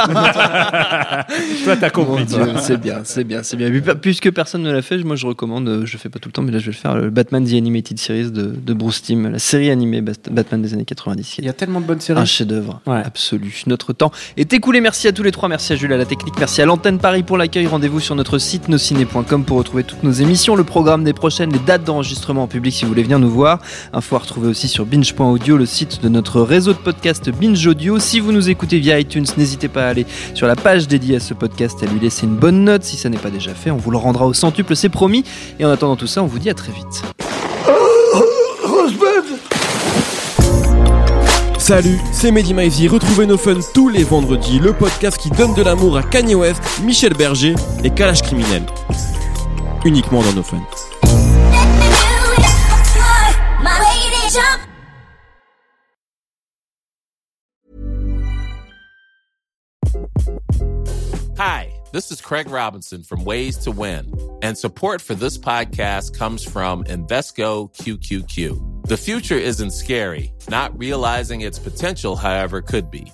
Toi 1.63 1.75
t'as 1.79 1.89
compris. 1.89 2.25
C'est 2.61 2.77
bien, 2.79 3.01
c'est 3.03 3.23
bien, 3.23 3.43
c'est 3.43 3.57
bien. 3.57 3.69
Puisque 4.01 4.31
personne 4.31 4.63
ne 4.63 4.71
l'a 4.71 4.81
fait, 4.81 4.97
moi 5.03 5.15
je 5.15 5.25
recommande, 5.27 5.67
euh, 5.67 5.85
je 5.85 5.93
le 5.93 5.99
fais 5.99 6.09
pas 6.09 6.19
tout 6.19 6.29
le 6.29 6.33
temps, 6.33 6.41
mais 6.41 6.51
là 6.51 6.59
je 6.59 6.65
vais 6.65 6.71
le 6.71 6.77
faire, 6.77 6.95
le 6.95 7.09
Batman 7.09 7.43
The 7.45 7.53
Animated 7.53 7.99
Series 7.99 8.31
de, 8.31 8.53
de 8.55 8.73
Bruce 8.73 9.01
Timm, 9.01 9.27
la 9.29 9.39
série 9.39 9.69
animée 9.69 10.01
Bat- 10.01 10.29
Batman 10.31 10.61
des 10.61 10.73
années 10.73 10.85
90. 10.85 11.23
qui 11.29 11.41
est 11.41 11.43
Il 11.43 11.47
y 11.47 11.49
a 11.49 11.53
tellement 11.53 11.81
de 11.81 11.85
bonnes 11.85 11.99
séries. 12.01 12.19
Un 12.19 12.25
chef-d'œuvre 12.25 12.81
Ouais. 12.85 13.01
absolu. 13.03 13.63
Notre 13.67 13.93
temps 13.93 14.11
est 14.37 14.51
écoulé. 14.53 14.81
Merci 14.81 15.07
à 15.07 15.11
tous 15.11 15.23
les 15.23 15.31
trois. 15.31 15.49
Merci 15.49 15.73
à 15.73 15.75
Jules 15.75 15.93
à 15.93 15.97
la 15.97 16.05
technique. 16.05 16.35
Merci 16.39 16.61
à 16.61 16.65
l'antenne 16.65 16.97
Paris 16.99 17.23
pour 17.23 17.37
l'accueil. 17.37 17.67
Rendez-vous 17.67 17.99
sur 17.99 18.15
notre 18.15 18.37
site 18.37 18.67
nosciné.com 18.69 19.43
pour 19.45 19.57
retrouver 19.57 19.83
toutes 19.83 20.03
nos 20.03 20.11
émissions, 20.11 20.38
le 20.47 20.63
programme 20.63 21.03
des 21.03 21.11
prochaines, 21.11 21.51
les 21.51 21.59
dates 21.59 21.83
d'enregistrement 21.83 22.43
en 22.43 22.47
public 22.47 22.73
si 22.73 22.83
vous 22.83 22.89
voulez 22.89 23.03
venir 23.03 23.19
nous 23.19 23.29
voir. 23.29 23.59
Info 23.91 24.15
à 24.15 24.19
retrouver 24.19 24.47
aussi 24.47 24.69
sur 24.69 24.85
binge.audio, 24.85 25.57
le 25.57 25.65
site 25.65 26.01
de 26.01 26.07
notre 26.07 26.41
réseau 26.41 26.71
de 26.71 26.77
podcast 26.77 27.29
Binge 27.29 27.67
Audio. 27.67 27.99
Si 27.99 28.21
vous 28.21 28.31
nous 28.31 28.49
écoutez 28.49 28.79
via 28.79 28.99
iTunes, 28.99 29.25
n'hésitez 29.37 29.67
pas 29.67 29.85
à 29.85 29.89
aller 29.89 30.05
sur 30.33 30.47
la 30.47 30.55
page 30.55 30.87
dédiée 30.87 31.17
à 31.17 31.19
ce 31.19 31.33
podcast 31.33 31.83
et 31.83 31.87
à 31.87 31.89
lui 31.91 31.99
laisser 31.99 32.25
une 32.25 32.35
bonne 32.35 32.63
note 32.63 32.83
si 32.83 32.95
ça 32.95 33.09
n'est 33.09 33.17
pas 33.17 33.29
déjà 33.29 33.53
fait. 33.53 33.69
On 33.69 33.77
vous 33.77 33.91
le 33.91 33.97
rendra 33.97 34.25
au 34.25 34.33
centuple, 34.33 34.75
c'est 34.75 34.89
promis. 34.89 35.25
Et 35.59 35.65
en 35.65 35.69
attendant 35.69 35.97
tout 35.97 36.07
ça, 36.07 36.23
on 36.23 36.27
vous 36.27 36.39
dit 36.39 36.49
à 36.49 36.53
très 36.53 36.71
vite. 36.71 37.03
Salut, 41.57 41.99
c'est 42.13 42.31
Mehdi 42.31 42.53
Maizy. 42.53 42.87
Retrouvez 42.87 43.25
nos 43.25 43.37
fun 43.37 43.59
tous 43.73 43.89
les 43.89 44.03
vendredis, 44.03 44.59
le 44.59 44.73
podcast 44.73 45.17
qui 45.17 45.29
donne 45.29 45.53
de 45.53 45.61
l'amour 45.61 45.97
à 45.97 46.03
Kanye 46.03 46.33
West, 46.33 46.61
Michel 46.83 47.13
Berger 47.13 47.55
et 47.83 47.89
Kalash 47.89 48.21
Criminel. 48.21 48.63
Uniquement 49.85 50.21
dans 50.21 50.35
nos 50.35 50.43
fun. 50.43 50.65
Hi, 61.37 61.71
this 61.93 62.11
is 62.11 62.19
Craig 62.19 62.49
Robinson 62.49 63.03
from 63.03 63.23
Ways 63.23 63.57
to 63.59 63.71
Win, 63.71 64.13
and 64.41 64.57
support 64.57 65.01
for 65.01 65.15
this 65.15 65.37
podcast 65.37 66.17
comes 66.17 66.43
from 66.43 66.83
Invesco 66.83 67.73
QQQ. 67.77 68.85
The 68.87 68.97
future 68.97 69.37
isn't 69.37 69.71
scary, 69.71 70.33
not 70.49 70.77
realizing 70.77 71.41
its 71.41 71.57
potential, 71.57 72.17
however, 72.17 72.61
could 72.61 72.91
be. 72.91 73.13